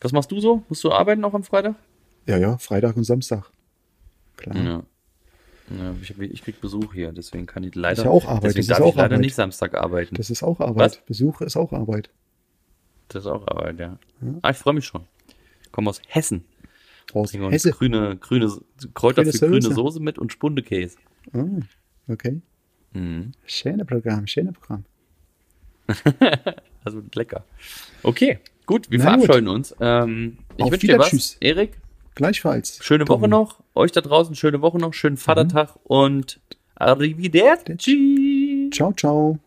[0.00, 0.62] was machst du so?
[0.68, 1.74] Musst du arbeiten auch am Freitag?
[2.26, 3.50] Ja, ja, Freitag und Samstag.
[4.36, 4.56] Klar.
[4.56, 4.82] Ja.
[5.70, 8.64] Ja ich, ich krieg Besuch hier, deswegen kann ich leider, ja auch Arbeit, deswegen das
[8.64, 9.20] ist darf auch ich leider Arbeit.
[9.20, 10.14] nicht Samstag arbeiten.
[10.14, 10.76] Das ist auch Arbeit.
[10.92, 10.96] Was?
[11.06, 12.10] Besuch ist auch Arbeit.
[13.08, 13.98] Das ist auch Arbeit, ja.
[14.42, 15.04] Ah, ich freue mich schon.
[15.62, 16.44] Ich komme aus Hessen.
[17.12, 17.70] Aus Bringe uns Hesse.
[17.70, 18.50] grüne, grüne
[18.94, 19.74] Kräuter Grüne für grüne Soße.
[19.74, 20.96] Soße mit und Spundekäse.
[21.32, 21.44] Ah,
[22.08, 22.40] okay.
[22.92, 23.32] Mhm.
[23.44, 24.84] Schöne Programm, schöne Programm.
[26.84, 27.44] Also lecker.
[28.04, 29.24] Okay, gut, wir Na gut.
[29.24, 29.74] verabscheuen uns.
[29.80, 31.36] Ähm, ich wünsche dir was, Wiedertschüss.
[31.40, 31.78] Erik.
[32.14, 32.78] Gleichfalls.
[32.80, 33.28] Schöne Woche Tommy.
[33.28, 33.60] noch.
[33.76, 34.94] Euch da draußen schöne Woche noch.
[34.94, 36.40] Schönen Vatertag und
[36.76, 38.70] Arrivederci.
[38.72, 39.38] Ciao, ciao.